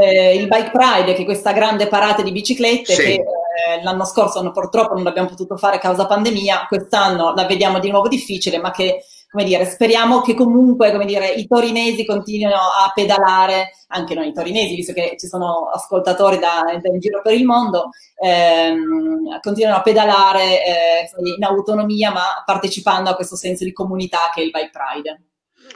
[0.00, 0.36] eh...
[0.36, 3.02] il Bike Pride, che è questa grande parata di biciclette sì.
[3.02, 7.46] che eh, l'anno scorso no, purtroppo non l'abbiamo potuto fare a causa pandemia, quest'anno la
[7.46, 12.06] vediamo di nuovo difficile, ma che come dire, speriamo che comunque come dire, i torinesi
[12.06, 17.22] continuino a pedalare, anche noi torinesi, visto che ci sono ascoltatori da, da in giro
[17.22, 17.88] per il mondo,
[18.22, 24.42] ehm, continuino a pedalare eh, in autonomia, ma partecipando a questo senso di comunità che
[24.42, 25.20] è il Bike Pride.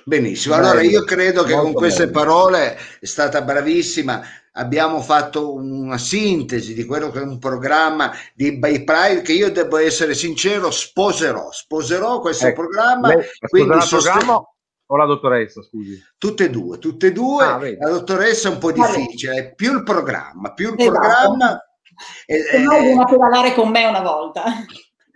[0.04, 2.18] Benissimo, allora io credo che con queste bello.
[2.18, 4.22] parole è stata bravissima.
[4.52, 9.50] Abbiamo fatto una sintesi di quello che è un programma di By Pride che io
[9.50, 13.08] devo essere sincero, sposerò, sposerò questo ecco, programma.
[13.08, 14.42] Lei, quindi il programma
[14.92, 16.02] o la dottoressa, scusi?
[16.18, 17.44] Tutte e due, tutte e due.
[17.44, 20.98] Ah, la dottoressa è un po' difficile, più il programma, più il esatto.
[20.98, 21.64] programma.
[22.26, 24.42] Se no, eh, viene a pedalare con me una volta.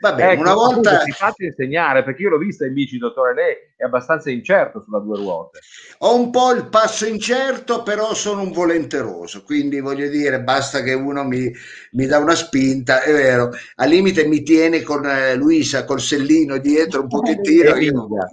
[0.04, 1.00] Va bene, ecco, una volta...
[1.00, 4.98] Si fate insegnare, perché io l'ho vista in bici, dottore, lei è abbastanza incerto sulla
[4.98, 5.60] due ruote.
[6.00, 10.92] Ho un po' il passo incerto, però sono un volenteroso, quindi voglio dire, basta che
[10.92, 11.50] uno mi,
[11.92, 16.58] mi dà una spinta, è vero, al limite mi tiene con eh, Luisa, col sellino
[16.58, 17.72] dietro un pochettino.
[17.74, 18.28] Elisa.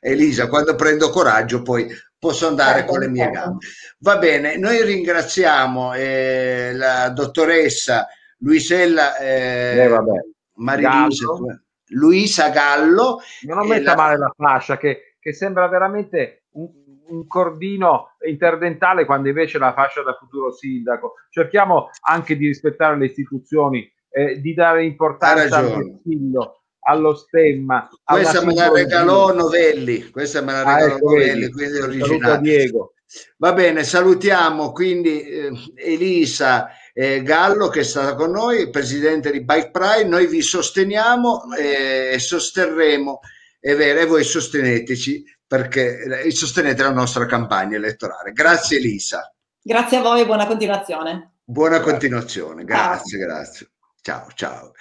[0.00, 1.86] Elisa, quando prendo coraggio poi
[2.18, 3.64] posso andare con le mie gambe.
[4.00, 8.06] Va bene, noi ringraziamo eh, la dottoressa
[8.38, 9.16] Luisella.
[9.16, 11.60] Eh, eh, Gallo.
[11.90, 13.20] Luisa Gallo.
[13.42, 13.96] Non metta la...
[13.96, 16.68] male la fascia, che, che sembra veramente un,
[17.08, 21.14] un, cordino interdentale quando invece la fascia da futuro sindaco.
[21.30, 27.88] Cerchiamo anche di rispettare le istituzioni, eh, di dare importanza al vessillo, allo stemma.
[28.02, 32.40] Questa me la regalò Novelli, questa me la ah, regalò ah, ecco, Novelli, quindi originale.
[32.40, 32.92] Diego.
[33.36, 36.68] Va bene, salutiamo quindi eh, Elisa
[36.98, 42.12] eh, Gallo che è stata con noi, presidente di Bike Pride, noi vi sosteniamo eh,
[42.14, 43.20] e sosterremo,
[43.60, 48.32] è vero, e voi sosteneteci perché eh, sostenete la nostra campagna elettorale.
[48.32, 49.30] Grazie Elisa.
[49.62, 51.34] Grazie a voi e buona continuazione.
[51.44, 53.28] Buona continuazione, grazie, ciao.
[53.28, 53.66] grazie.
[54.00, 54.72] Ciao, ciao.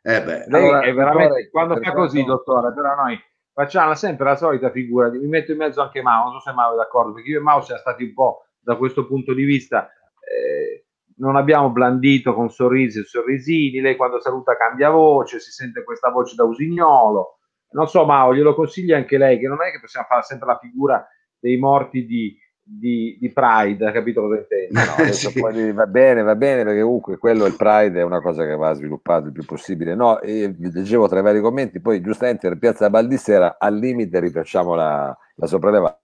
[0.00, 3.18] Eh beh, allora, è veramente, quando fa così, dottore, però noi
[3.52, 6.74] facciamo sempre la solita figura, mi metto in mezzo anche Mao, non so se Mao
[6.74, 9.90] è d'accordo, perché io e Mao siamo stati un po' da questo punto di vista
[10.20, 10.84] eh,
[11.18, 16.10] non abbiamo blandito con sorrisi e sorrisini, lei quando saluta cambia voce, si sente questa
[16.10, 17.38] voce da usignolo.
[17.70, 20.58] Non so, Mao, glielo consiglia anche lei, che non è che possiamo fare sempre la
[20.58, 21.06] figura
[21.38, 24.80] dei morti di, di, di Pride, capito cosa intendo?
[24.80, 25.72] No, sì.
[25.72, 29.26] Va bene, va bene, perché comunque quello, il Pride, è una cosa che va sviluppato
[29.26, 29.94] il più possibile.
[29.94, 34.74] No, e leggevo tra i vari commenti, poi giustamente per Piazza Baldissera, al limite rifacciamo
[34.74, 36.00] la, la sopraelevata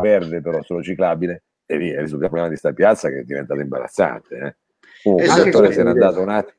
[0.00, 3.60] verde, però solo ciclabile, e via, risulta il problema di sta piazza che è diventato
[3.60, 4.36] imbarazzante.
[4.36, 4.56] Eh.
[5.04, 6.56] Oh, esatto, se n'è andato un attimo.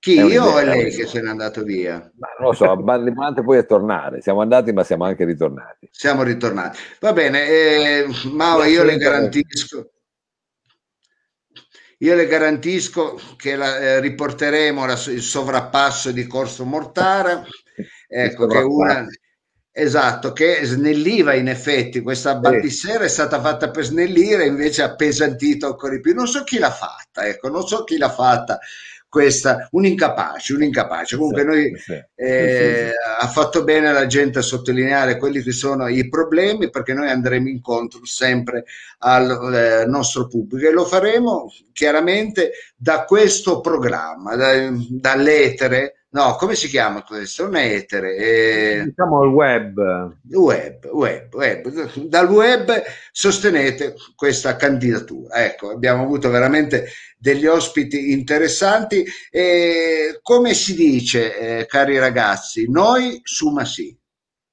[0.00, 0.14] Chi?
[0.14, 2.10] Io o è lei che se n'è andato via?
[2.18, 4.22] Ma non lo so, l'importante poi è tornare.
[4.22, 5.88] Siamo andati, ma siamo anche ritornati.
[5.92, 6.78] Siamo ritornati.
[6.98, 9.92] Va bene, eh, Mao, io le garantisco.
[11.98, 17.44] Io le garantisco che la, eh, riporteremo la, il sovrappasso di Corso Mortara.
[18.08, 19.06] Ecco, che una,
[19.72, 25.66] Esatto, che snelliva in effetti, questa battissera è stata fatta per snellire, invece ha appesantito
[25.66, 26.12] ancora di più.
[26.12, 28.58] Non so chi l'ha fatta, ecco, non so chi l'ha fatta
[29.10, 31.16] questa, un incapace, un incapace.
[31.16, 31.76] Comunque noi
[32.14, 37.08] eh, ha fatto bene la gente a sottolineare quelli che sono i problemi perché noi
[37.08, 38.64] andremo incontro sempre
[38.98, 46.56] al eh, nostro pubblico e lo faremo chiaramente da questo programma, da, dall'etere No, come
[46.56, 47.48] si chiama questo?
[47.48, 48.16] È etere.
[48.16, 48.82] È...
[48.84, 50.16] Diciamo il web.
[50.28, 51.98] Web, web, web.
[52.08, 52.82] Dal web
[53.12, 55.44] sostenete questa candidatura.
[55.44, 59.04] Ecco, abbiamo avuto veramente degli ospiti interessanti.
[59.30, 63.96] E come si dice, eh, cari ragazzi, noi Suma sì.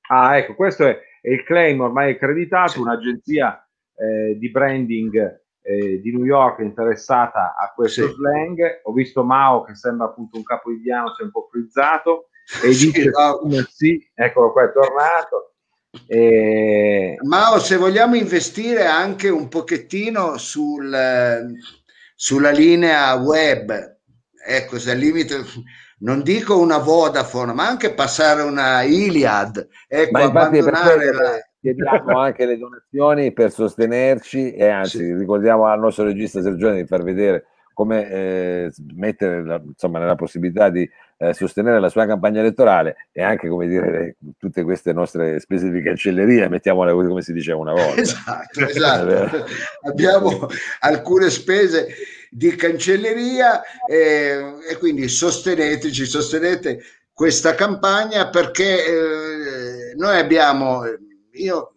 [0.10, 2.80] Ah, ecco, questo è, è il claim ormai accreditato, sì.
[2.80, 8.13] un'agenzia eh, di branding eh, di New York interessata a questo sì.
[8.13, 8.82] slang.
[8.84, 12.30] Ho visto Mao che sembra appunto un capo indiano, si è un po' frizzato
[12.63, 13.41] e sì, dice no.
[13.70, 15.55] sì, eccolo qua, è tornato.
[16.07, 17.18] E...
[17.22, 20.95] Mao, se vogliamo investire anche un pochettino sul,
[22.15, 23.97] sulla linea web,
[24.45, 25.43] ecco, se al limite
[25.99, 32.57] non dico una Vodafone, ma anche passare una Iliad, ecco, abbandonare la chiediamo anche le
[32.57, 35.13] donazioni per sostenerci e anzi sì.
[35.13, 40.70] ricordiamo al nostro regista Sergione di far vedere come eh, mettere la, insomma, nella possibilità
[40.70, 40.89] di
[41.20, 45.84] eh, sostenere la sua campagna elettorale e anche come dire tutte queste nostre spese di
[45.84, 48.01] cancelleria, mettiamola così come si diceva una volta.
[48.01, 49.45] Esatto, esatto.
[49.88, 50.47] abbiamo
[50.80, 51.88] alcune spese
[52.32, 56.80] di cancelleria eh, e quindi sosteneteci, sostenete
[57.13, 60.82] questa campagna perché eh, noi abbiamo
[61.38, 61.76] io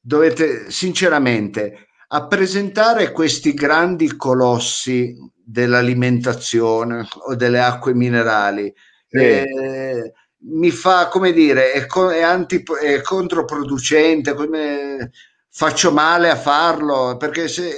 [0.00, 8.72] dovete sinceramente a presentare questi grandi colossi dell'alimentazione o delle acque minerali
[9.08, 9.18] sì.
[9.18, 10.12] eh,
[10.48, 15.10] mi fa come dire è, è, anti, è controproducente come
[15.48, 17.72] faccio male a farlo perché se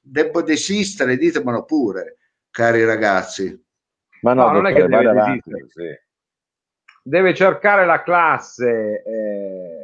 [0.00, 2.16] devo desistere ditemelo pure
[2.50, 3.60] cari ragazzi
[4.22, 6.00] ma no, no non è che deve desistere sì.
[7.02, 9.81] deve cercare la classe eh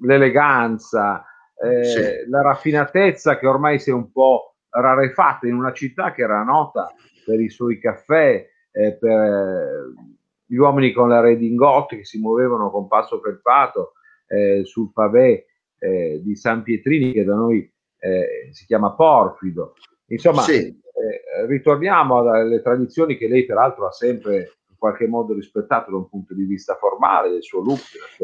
[0.00, 1.24] l'eleganza,
[1.62, 2.00] eh, sì.
[2.28, 6.92] la raffinatezza che ormai si è un po' rarefatta in una città che era nota
[7.24, 9.92] per i suoi caffè, eh, per
[10.46, 13.92] gli uomini con la redingote che si muovevano con passo felpato
[14.26, 15.46] eh, sul pavé
[15.78, 19.74] eh, di San Pietrini che da noi eh, si chiama Porfido.
[20.06, 20.54] Insomma, sì.
[20.54, 26.32] Eh, ritorniamo alle tradizioni che lei peraltro ha sempre qualche modo rispettato da un punto
[26.32, 27.82] di vista formale del suo look.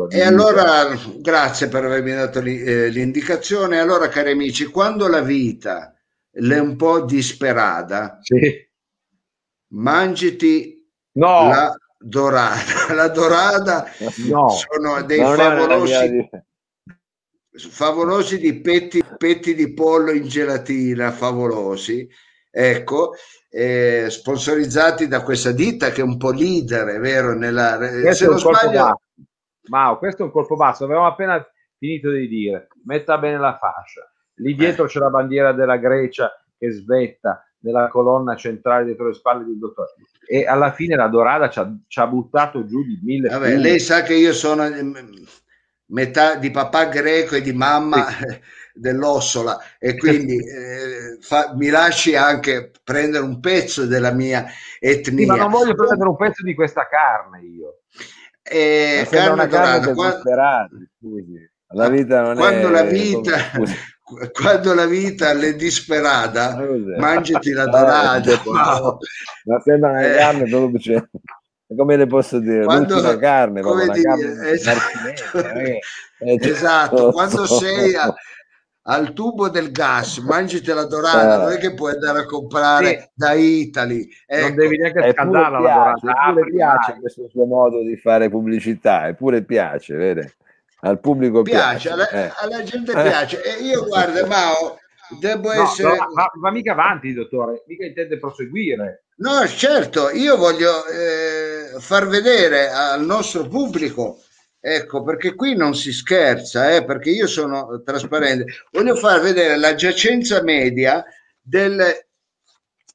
[0.09, 0.89] E allora,
[1.19, 3.79] grazie per avermi dato eh, l'indicazione.
[3.79, 5.95] Allora, cari amici, quando la vita
[6.31, 8.67] è un po' disperata, sì.
[9.73, 10.83] mangiti
[11.13, 11.49] no.
[11.49, 12.65] la dorata.
[12.95, 13.85] La dorata
[14.29, 14.49] no.
[14.49, 16.29] sono dei non favolosi,
[17.51, 22.09] favolosi di petti, petti di pollo in gelatina, favolosi.
[22.51, 23.13] Ecco,
[23.57, 27.35] eh, sponsorizzati da questa ditta che è un po' leader, è vero?
[27.35, 29.01] Nella, questo se non sbaglio...
[29.69, 31.43] Mao, questo è un colpo basso, avevamo appena
[31.79, 34.03] finito di dire, metta bene la fascia.
[34.35, 34.89] Lì dietro eh.
[34.89, 39.95] c'è la bandiera della Grecia che svetta nella colonna centrale dietro le spalle del dottore.
[40.29, 43.31] E alla fine la Dorada ci ha, ci ha buttato giù di mille.
[43.31, 44.95] Vabbè, lei sa che io sono mm,
[45.87, 48.25] metà di papà greco e di mamma sì.
[48.77, 54.47] dell'Ossola e quindi eh, fa, mi lasci anche prendere un pezzo della mia
[54.79, 55.19] etnia.
[55.19, 57.81] Sì, ma non voglio prendere un pezzo di questa carne io.
[58.43, 59.93] Eh, carne dorata.
[59.93, 60.21] Quando,
[61.69, 62.71] la vita non quando è...
[62.71, 63.37] La vita,
[64.33, 66.57] quando la vita è disperata,
[66.99, 68.43] mangiati la dorata.
[68.55, 68.97] Ah,
[69.45, 70.17] ma sembra una eh.
[70.17, 71.09] carne proprio
[71.75, 75.81] come le posso dire quando, la carne, come dire, carne esatto, eh,
[76.41, 77.11] esatto.
[77.11, 78.15] quando sei a,
[78.89, 83.01] al tubo del gas, mangiti la dorata, eh, non è che puoi andare a comprare
[83.01, 83.09] sì.
[83.15, 84.09] da Italy.
[84.27, 84.47] Ecco.
[84.47, 86.29] Non devi neanche scaldarla la dorata.
[86.29, 87.01] Eppure piace mai.
[87.01, 90.35] questo suo modo di fare pubblicità, eppure piace, vede?
[90.81, 91.89] Al pubblico piace.
[91.89, 91.91] piace.
[91.91, 92.33] Alla, eh.
[92.37, 93.03] alla, gente eh.
[93.03, 93.43] piace.
[93.43, 94.79] E io guarda, Mao,
[95.19, 95.89] devo no, essere...
[95.89, 99.07] No, va, va mica avanti, dottore, mica intende proseguire.
[99.17, 104.21] No, certo, io voglio eh, far vedere al nostro pubblico
[104.69, 108.47] Ecco, perché qui non si scherza, eh, perché io sono trasparente.
[108.73, 111.05] Voglio far vedere la giacenza media
[111.41, 111.81] del,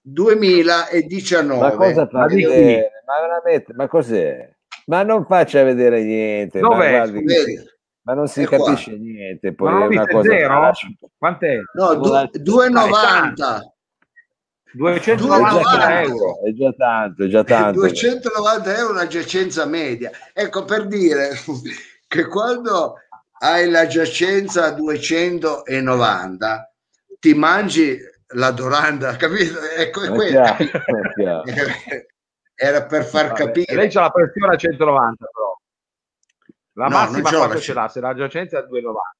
[0.01, 1.61] 2019.
[1.61, 2.91] Ma cosa fa Ma di vedere?
[3.05, 4.53] Ma veramente, ma cos'è?
[4.87, 6.59] Ma non faccia vedere niente.
[6.59, 7.23] ma Dov'è, guardi-
[8.03, 8.65] ma non si È qua.
[8.65, 9.53] capisce niente.
[9.53, 10.71] Poi Ma non è una cosa zero?
[11.17, 11.59] Quant'è?
[11.73, 13.61] No, du- Dai, 2,90.
[14.73, 16.43] 290 2,90 euro.
[16.43, 17.79] È già tanto, è già tanto.
[17.79, 20.11] 290 euro una giacenza media.
[20.33, 21.29] Ecco per dire
[22.07, 22.95] che quando
[23.39, 26.73] hai la giacenza a 290
[27.19, 27.97] ti mangi
[28.33, 29.59] la doranda, capito?
[29.77, 30.55] Ecco, è chiaro,
[31.15, 31.43] chiaro.
[32.55, 33.75] Era per far Vabbè, capire.
[33.75, 35.57] Lei c'ha la pressione a 190 però.
[36.73, 37.87] La No, massima quanto la ce l'ha?
[37.87, 39.15] Se la giacenza è a 290.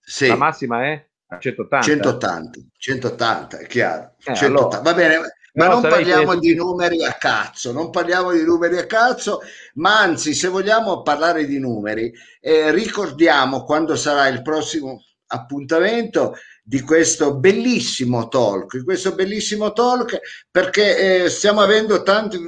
[0.00, 1.06] Sì, La massima è
[1.38, 1.86] 180.
[1.86, 4.14] 180, 180, è chiaro.
[4.24, 4.46] Eh, 180.
[4.46, 4.80] allora.
[4.80, 5.18] Va bene,
[5.54, 9.40] ma Però non parliamo tiene di numeri a cazzo, non parliamo di numeri a cazzo,
[9.74, 16.80] ma anzi, se vogliamo parlare di numeri, eh, ricordiamo quando sarà il prossimo appuntamento di
[16.80, 20.18] questo bellissimo talk, di questo bellissimo talk,
[20.50, 22.38] perché eh, stiamo avendo tanti,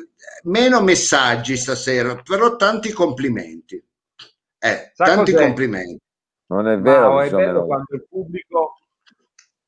[0.45, 3.83] meno messaggi stasera, però tanti complimenti.
[4.59, 5.45] Eh, tanti cos'è?
[5.45, 6.04] complimenti.
[6.55, 7.19] Non è vero.
[7.19, 8.77] Che è bello quando il pubblico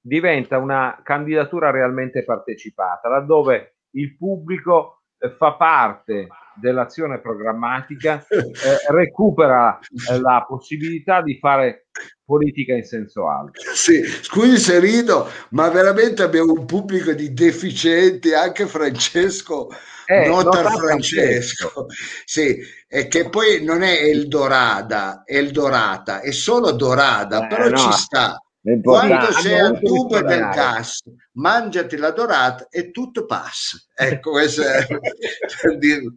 [0.01, 8.53] diventa una candidatura realmente partecipata, laddove il pubblico eh, fa parte dell'azione programmatica, eh,
[8.93, 11.89] recupera eh, la possibilità di fare
[12.25, 13.61] politica in senso alto.
[13.75, 19.69] Sì, scusi se rido, ma veramente abbiamo un pubblico di deficienti, anche Francesco,
[20.09, 21.87] Eh, Notar Notar Francesco.
[22.25, 27.77] Sì, e che poi non è Eldorada, Eldorata, è solo Dorada, Eh, però no.
[27.77, 28.41] ci sta.
[28.83, 31.01] Quando sei al tubo del gas,
[31.35, 33.79] mangiati la dorata e tutto passa.
[33.95, 34.85] Ecco, questo è
[35.63, 36.15] per, dirlo.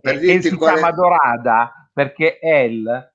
[0.00, 3.12] per E, e dirti si qual è- chiama Dorada perché El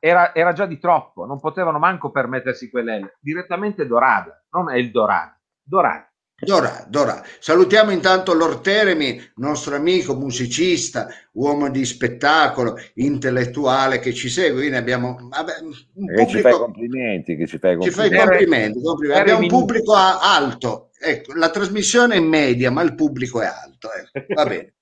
[0.00, 3.16] era, era già di troppo, non potevano manco permettersi quell'L.
[3.20, 5.38] Direttamente Dorada, non El Dorada.
[5.62, 6.12] Dorada.
[6.44, 7.22] Dora, Dora.
[7.40, 14.58] Salutiamo intanto Lord Teremi, nostro amico, musicista, uomo di spettacolo, intellettuale che ci segue.
[14.60, 15.52] Quindi abbiamo vabbè,
[15.94, 18.10] un Che ci fai pubblico, complimenti, che ci fai ci fai complimenti.
[18.10, 19.20] complimenti, complimenti.
[19.20, 20.90] Abbiamo un pubblico alto.
[20.98, 23.90] Ecco, la trasmissione è media, ma il pubblico è alto.
[23.92, 24.74] ecco, va bene.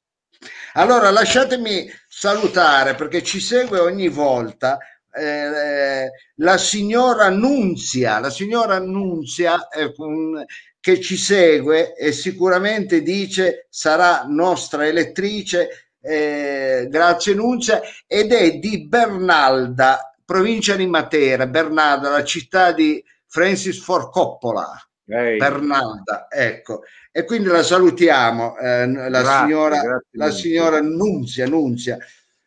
[0.74, 4.78] Allora, lasciatemi salutare perché ci segue ogni volta
[5.14, 10.42] eh, la signora Nunzia, la signora Nunzia eh, un-
[10.82, 18.88] che ci segue e sicuramente dice sarà nostra elettrice, eh, grazie Nunzia, ed è di
[18.88, 24.76] Bernalda, provincia di Matera, Bernalda, la città di Francis Ford Coppola.
[25.06, 31.46] Ehi, Bernalda, ecco, e quindi la salutiamo, eh, la Grazie, signora, grazie la signora Nunzia,
[31.46, 31.96] Nunzia,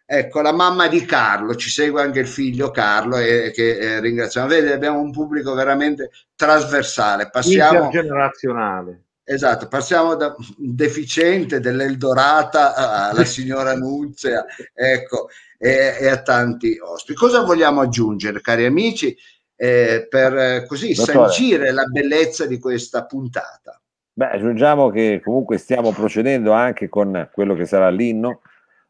[0.06, 4.48] ecco, la mamma di Carlo, ci segue anche il figlio Carlo e che eh, ringraziamo.
[4.48, 7.30] Vedi, abbiamo un pubblico veramente trasversale.
[7.30, 9.04] Passiamo, intergenerazionale.
[9.24, 12.76] esatto, passiamo da deficiente dell'Eldorata
[13.10, 17.18] alla signora Nunzia, ecco, e, e a tanti ospiti.
[17.18, 19.18] Cosa vogliamo aggiungere, cari amici?
[19.56, 21.18] eh, per eh, così Dottore.
[21.18, 23.80] sancire la bellezza di questa puntata.
[24.14, 28.42] Beh, aggiungiamo che comunque stiamo procedendo anche con quello che sarà l'inno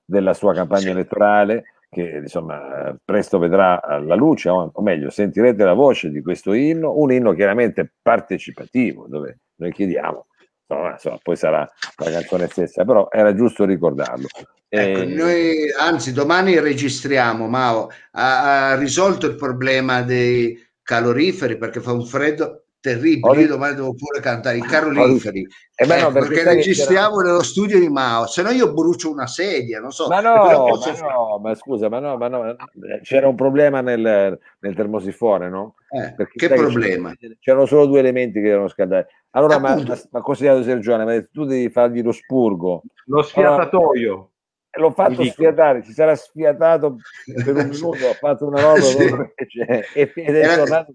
[0.06, 5.74] della sua campagna elettorale, che insomma presto vedrà la luce, o, o meglio, sentirete la
[5.74, 10.28] voce di questo inno, un inno chiaramente partecipativo, dove noi chiediamo,
[10.68, 11.60] insomma, insomma, poi sarà
[11.98, 14.28] la canzone stessa, però era giusto ricordarlo.
[14.68, 21.80] Ecco, Eh, noi anzi domani registriamo, Mao ha, ha risolto il problema dei caloriferi perché
[21.80, 23.34] fa un freddo terribile.
[23.36, 26.56] Ri- Io domani devo pure cantare i caloriferi Eh beh, no, Ecco, perché perché, che
[26.56, 30.08] registriamo nello studio di Mao, se no io brucio una sedia, non so.
[30.08, 32.56] Ma no, posso ma fare- no, ma scusa, ma no, ma no,
[33.02, 35.76] c'era un problema nel, nel termosifone, no?
[35.90, 37.14] eh, che problema?
[37.16, 39.12] c'erano- C'erano solo due elementi che erano scaldati.
[39.32, 39.92] Allora, ma, Appunto.
[39.92, 42.84] ma, ma consigliato Sergione, detto, tu devi fargli lo spurgo.
[43.08, 44.30] Lo sfiatatoio.
[44.32, 44.35] E
[44.78, 46.98] l'ho fatto sfiatare, si sarà sfiatato
[47.44, 49.14] per un minuto, ha fatto una roba Sì.
[49.94, 50.94] e ed è Era- tornato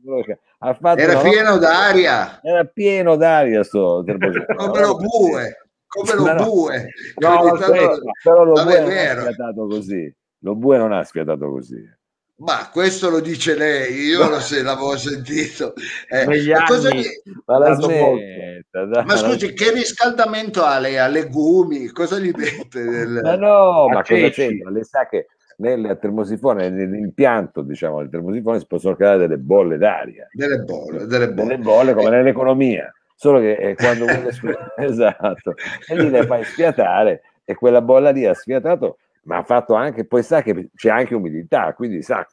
[0.63, 4.05] ha fatto Era una roba- pieno d'aria, era pieno d'aria sto
[4.57, 5.57] come lo bue,
[5.87, 6.45] come lo no.
[6.45, 6.87] bue.
[7.17, 10.15] No, aspetta, tanto- Però lo bue non ha sfiatato così.
[10.43, 11.99] Lo bue non ha sfiatato così.
[12.41, 15.75] Ma questo lo dice lei, io lo se l'avevo sentito.
[16.09, 20.79] Eh, Negli cosa anni- gli- Ma la smetta, dai, Ma la scusi, che riscaldamento ha
[20.79, 20.97] lei?
[20.97, 21.89] Ha legumi?
[21.89, 22.83] Cosa gli mette?
[22.83, 23.21] Del...
[23.23, 24.71] Ma no, ma cosa c'entra?
[24.71, 25.27] Lei sa che
[25.59, 31.29] nel termosifone, nell'impianto diciamo, del termosifone si possono creare delle bolle d'aria, Delle bolle, delle
[31.33, 31.49] bolle.
[31.49, 34.31] delle bolle come nell'economia, solo che eh, quando vuole
[34.79, 35.55] esatto,
[35.87, 40.07] e lì le fai sfiatare e quella bolla lì ha sfiatato, ma ha fatto anche,
[40.07, 42.27] poi sa che c'è anche umidità, quindi sa.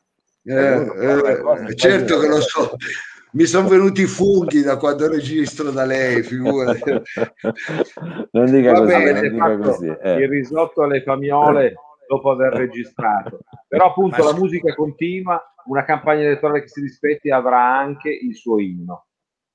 [0.43, 2.75] Eh, eh, certo che lo so.
[3.33, 6.91] mi sono venuti i funghi da quando registro da lei, figurati.
[8.31, 9.95] non dica Va così, bene, non dica fatto così.
[10.01, 10.13] eh.
[10.21, 11.75] il risotto alle famiole
[12.07, 13.39] dopo aver registrato.
[13.67, 14.39] Però appunto Ma la sì.
[14.39, 19.07] musica continua, una campagna elettorale che si rispetti avrà anche il suo inno.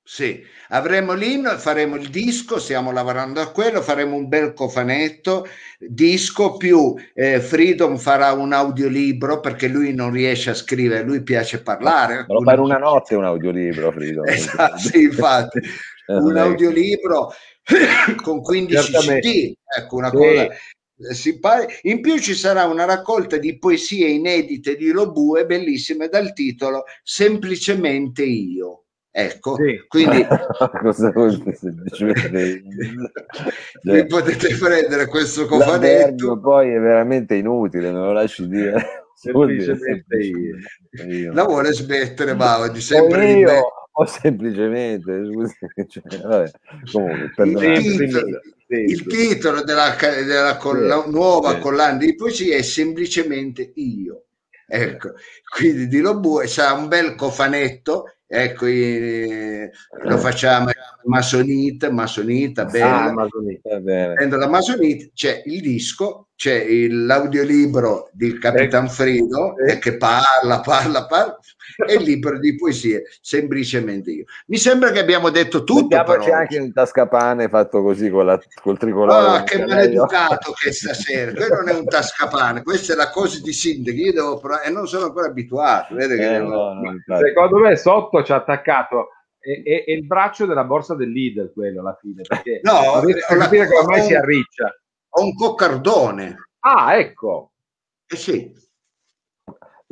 [0.04, 5.46] Sì, avremo l'inno, faremo il disco, stiamo lavorando a quello, faremo un bel cofanetto,
[5.78, 11.62] disco più eh, Freedom farà un audiolibro perché lui non riesce a scrivere, lui piace
[11.62, 12.24] parlare.
[12.26, 14.24] Ma lo fa in una notte un audiolibro, Frido.
[14.26, 17.32] Esatto, sì, infatti, Eh, un audiolibro
[18.22, 19.20] con 15 Certamente.
[19.30, 20.16] CD, ecco una Sì.
[20.16, 20.58] cosa eh.
[21.82, 28.24] In più ci sarà una raccolta di poesie inedite di Lobue, bellissime dal titolo Semplicemente
[28.24, 28.81] io.
[29.14, 29.84] Ecco, Sì.
[29.88, 30.26] quindi
[30.80, 32.62] Cosa vuol dire semplicemente?
[33.82, 36.40] vi potete prendere questo cofanetto.
[36.40, 38.72] poi è veramente inutile, me lo lasci dire.
[39.22, 40.56] Dire Semplicemente io.
[41.06, 41.32] io.
[41.32, 43.60] La vuole smettere, ma di sempre io me.
[43.92, 45.54] o semplicemente scusi,
[45.88, 46.50] cioè, vabbè,
[46.90, 47.58] comunque, Il.
[47.82, 49.04] Sì, titolo, sì, il sì.
[49.06, 49.94] titolo della,
[50.26, 51.58] della colla- nuova sì.
[51.60, 54.24] collana di poesie è semplicemente io.
[54.66, 55.12] Ecco,
[55.54, 59.70] quindi di Lobue sarà un bel cofanetto, ecco, eh,
[60.04, 60.70] lo facciamo
[61.04, 62.62] masonita, masonita.
[62.66, 63.68] Ah, Amazonite.
[63.68, 64.14] Va bene.
[64.14, 69.72] prendo la Masonite, c'è il disco, c'è il- l'audiolibro di Capitan Frido Sì.
[69.72, 71.38] eh, che parla, parla, parla,
[71.86, 74.24] e il libro di poesie, semplicemente io.
[74.46, 75.96] Mi sembra che abbiamo detto tutto.
[75.96, 76.38] Mettiamoci però.
[76.38, 79.38] anche un tascapane fatto così con la, col tricolore.
[79.38, 83.52] Ah, che maleducato che stasera, quello non è un tascapane, questa è la cosa di
[83.52, 86.74] sindaco, io devo provare, e non sono ancora abituato, vede che Eh, devo- no,
[87.06, 87.16] no.
[87.18, 89.08] Secondo me sotto ci ha attaccato
[89.38, 93.02] è, è- è il braccio della borsa del leader quello alla fine perché No, a
[93.04, 94.72] la- capire come mai ho- si arriccia
[95.14, 97.52] ho un coccardone, ah ecco
[98.06, 98.52] eh sì,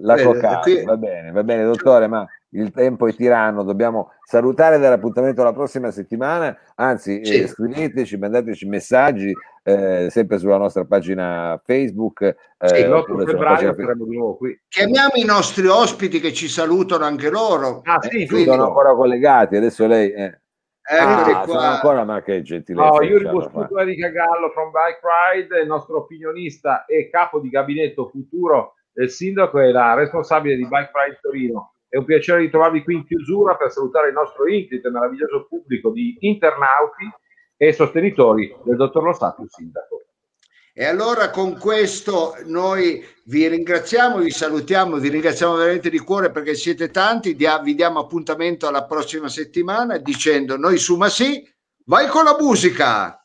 [0.02, 4.12] La Vede, coccarda, qui- va bene, va bene, dottore, ma il tempo è tiranno, dobbiamo
[4.24, 7.42] salutare dall'appuntamento la prossima settimana, anzi Sì.
[7.42, 9.32] eh, scriveteci, mandateci messaggi
[9.62, 12.22] eh, sempre sulla nostra pagina Facebook.
[12.22, 12.34] eh,
[12.66, 16.32] Sì, l'8 oppure sulla febbraio pagina saremo di nuovo qui chiamiamo i nostri ospiti che
[16.32, 20.12] ci salutano anche loro, ah sì quindi- sono ancora collegati, adesso lei...
[20.12, 20.40] eh.
[20.82, 22.88] Ah, sono ancora, ma che gentilezza.
[22.88, 23.78] No, Buscuto, fatto.
[23.78, 25.00] Erika Gallo from Bike
[25.36, 30.66] Ride, il nostro opinionista e capo di gabinetto futuro del sindaco e la responsabile di
[30.66, 31.74] Bike Ride Torino.
[31.88, 35.46] È un piacere di trovarvi qui in chiusura per salutare il nostro inclito e meraviglioso
[35.48, 37.10] pubblico di internauti
[37.56, 40.02] e sostenitori del dottor Lo Stato, il sindaco.
[40.72, 46.54] E allora con questo noi vi ringraziamo, vi salutiamo, vi ringraziamo veramente di cuore perché
[46.54, 51.46] siete tanti, vi diamo appuntamento alla prossima settimana dicendo noi su ma sì,
[51.84, 53.20] vai con la musica!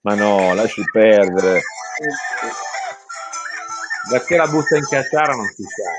[0.00, 1.60] Ma no, lasci perdere.
[4.10, 5.90] Perché la busta in cacciara non si sa.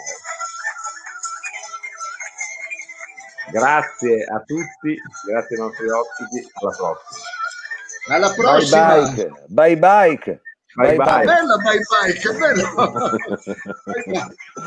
[3.52, 4.96] Grazie a tutti,
[5.28, 7.28] grazie ai nostri ospiti, alla prossima.
[8.16, 8.96] Alla Bye prossima!
[9.10, 10.42] bike, bye bike.
[10.76, 11.26] Bye Bye bye.
[11.26, 12.68] Bella bye bye, che bello!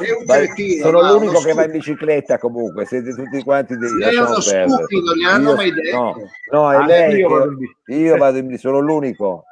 [0.03, 4.17] È un cretino, sono l'unico che va in bicicletta comunque, siete tutti quanti dei Lei
[4.17, 4.69] è uno perdere.
[4.69, 5.97] stupido, gli hanno Io- mai detto.
[5.97, 6.15] No,
[6.51, 9.45] no, è Ah, lei io che- vado in io vado in sono l'unico.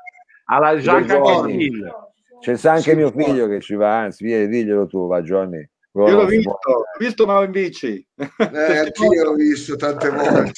[0.46, 1.70] Alla Gianca Johnny.
[2.40, 5.68] C'è anche Sì, mio figlio che ci va, anzi, vieni, diglielo tu, va Johnny.
[5.92, 8.06] Io l'ho visto, l'ho visto ma in bici.
[8.16, 8.28] Eh,
[8.78, 10.52] anch'io l'ho visto tante volte.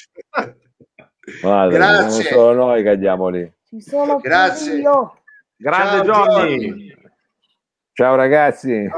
[1.40, 2.22] Guarda, Grazie.
[2.22, 3.52] siamo solo noi che andiamo lì.
[3.64, 4.74] Ci sono Grazie.
[4.76, 5.16] io.
[5.56, 6.58] Grande Ciao, Johnny.
[6.68, 6.94] Johnny.
[7.92, 8.88] Ciao ragazzi.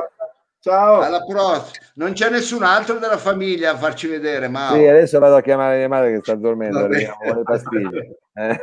[0.60, 1.00] Ciao.
[1.00, 1.86] Alla prossima.
[1.94, 4.74] Non c'è nessun altro della famiglia a farci vedere, Mao.
[4.74, 7.12] Sì, adesso vado a chiamare mia madre che sta dormendo, le
[7.44, 8.18] pastiglie.
[8.36, 8.58] Eh.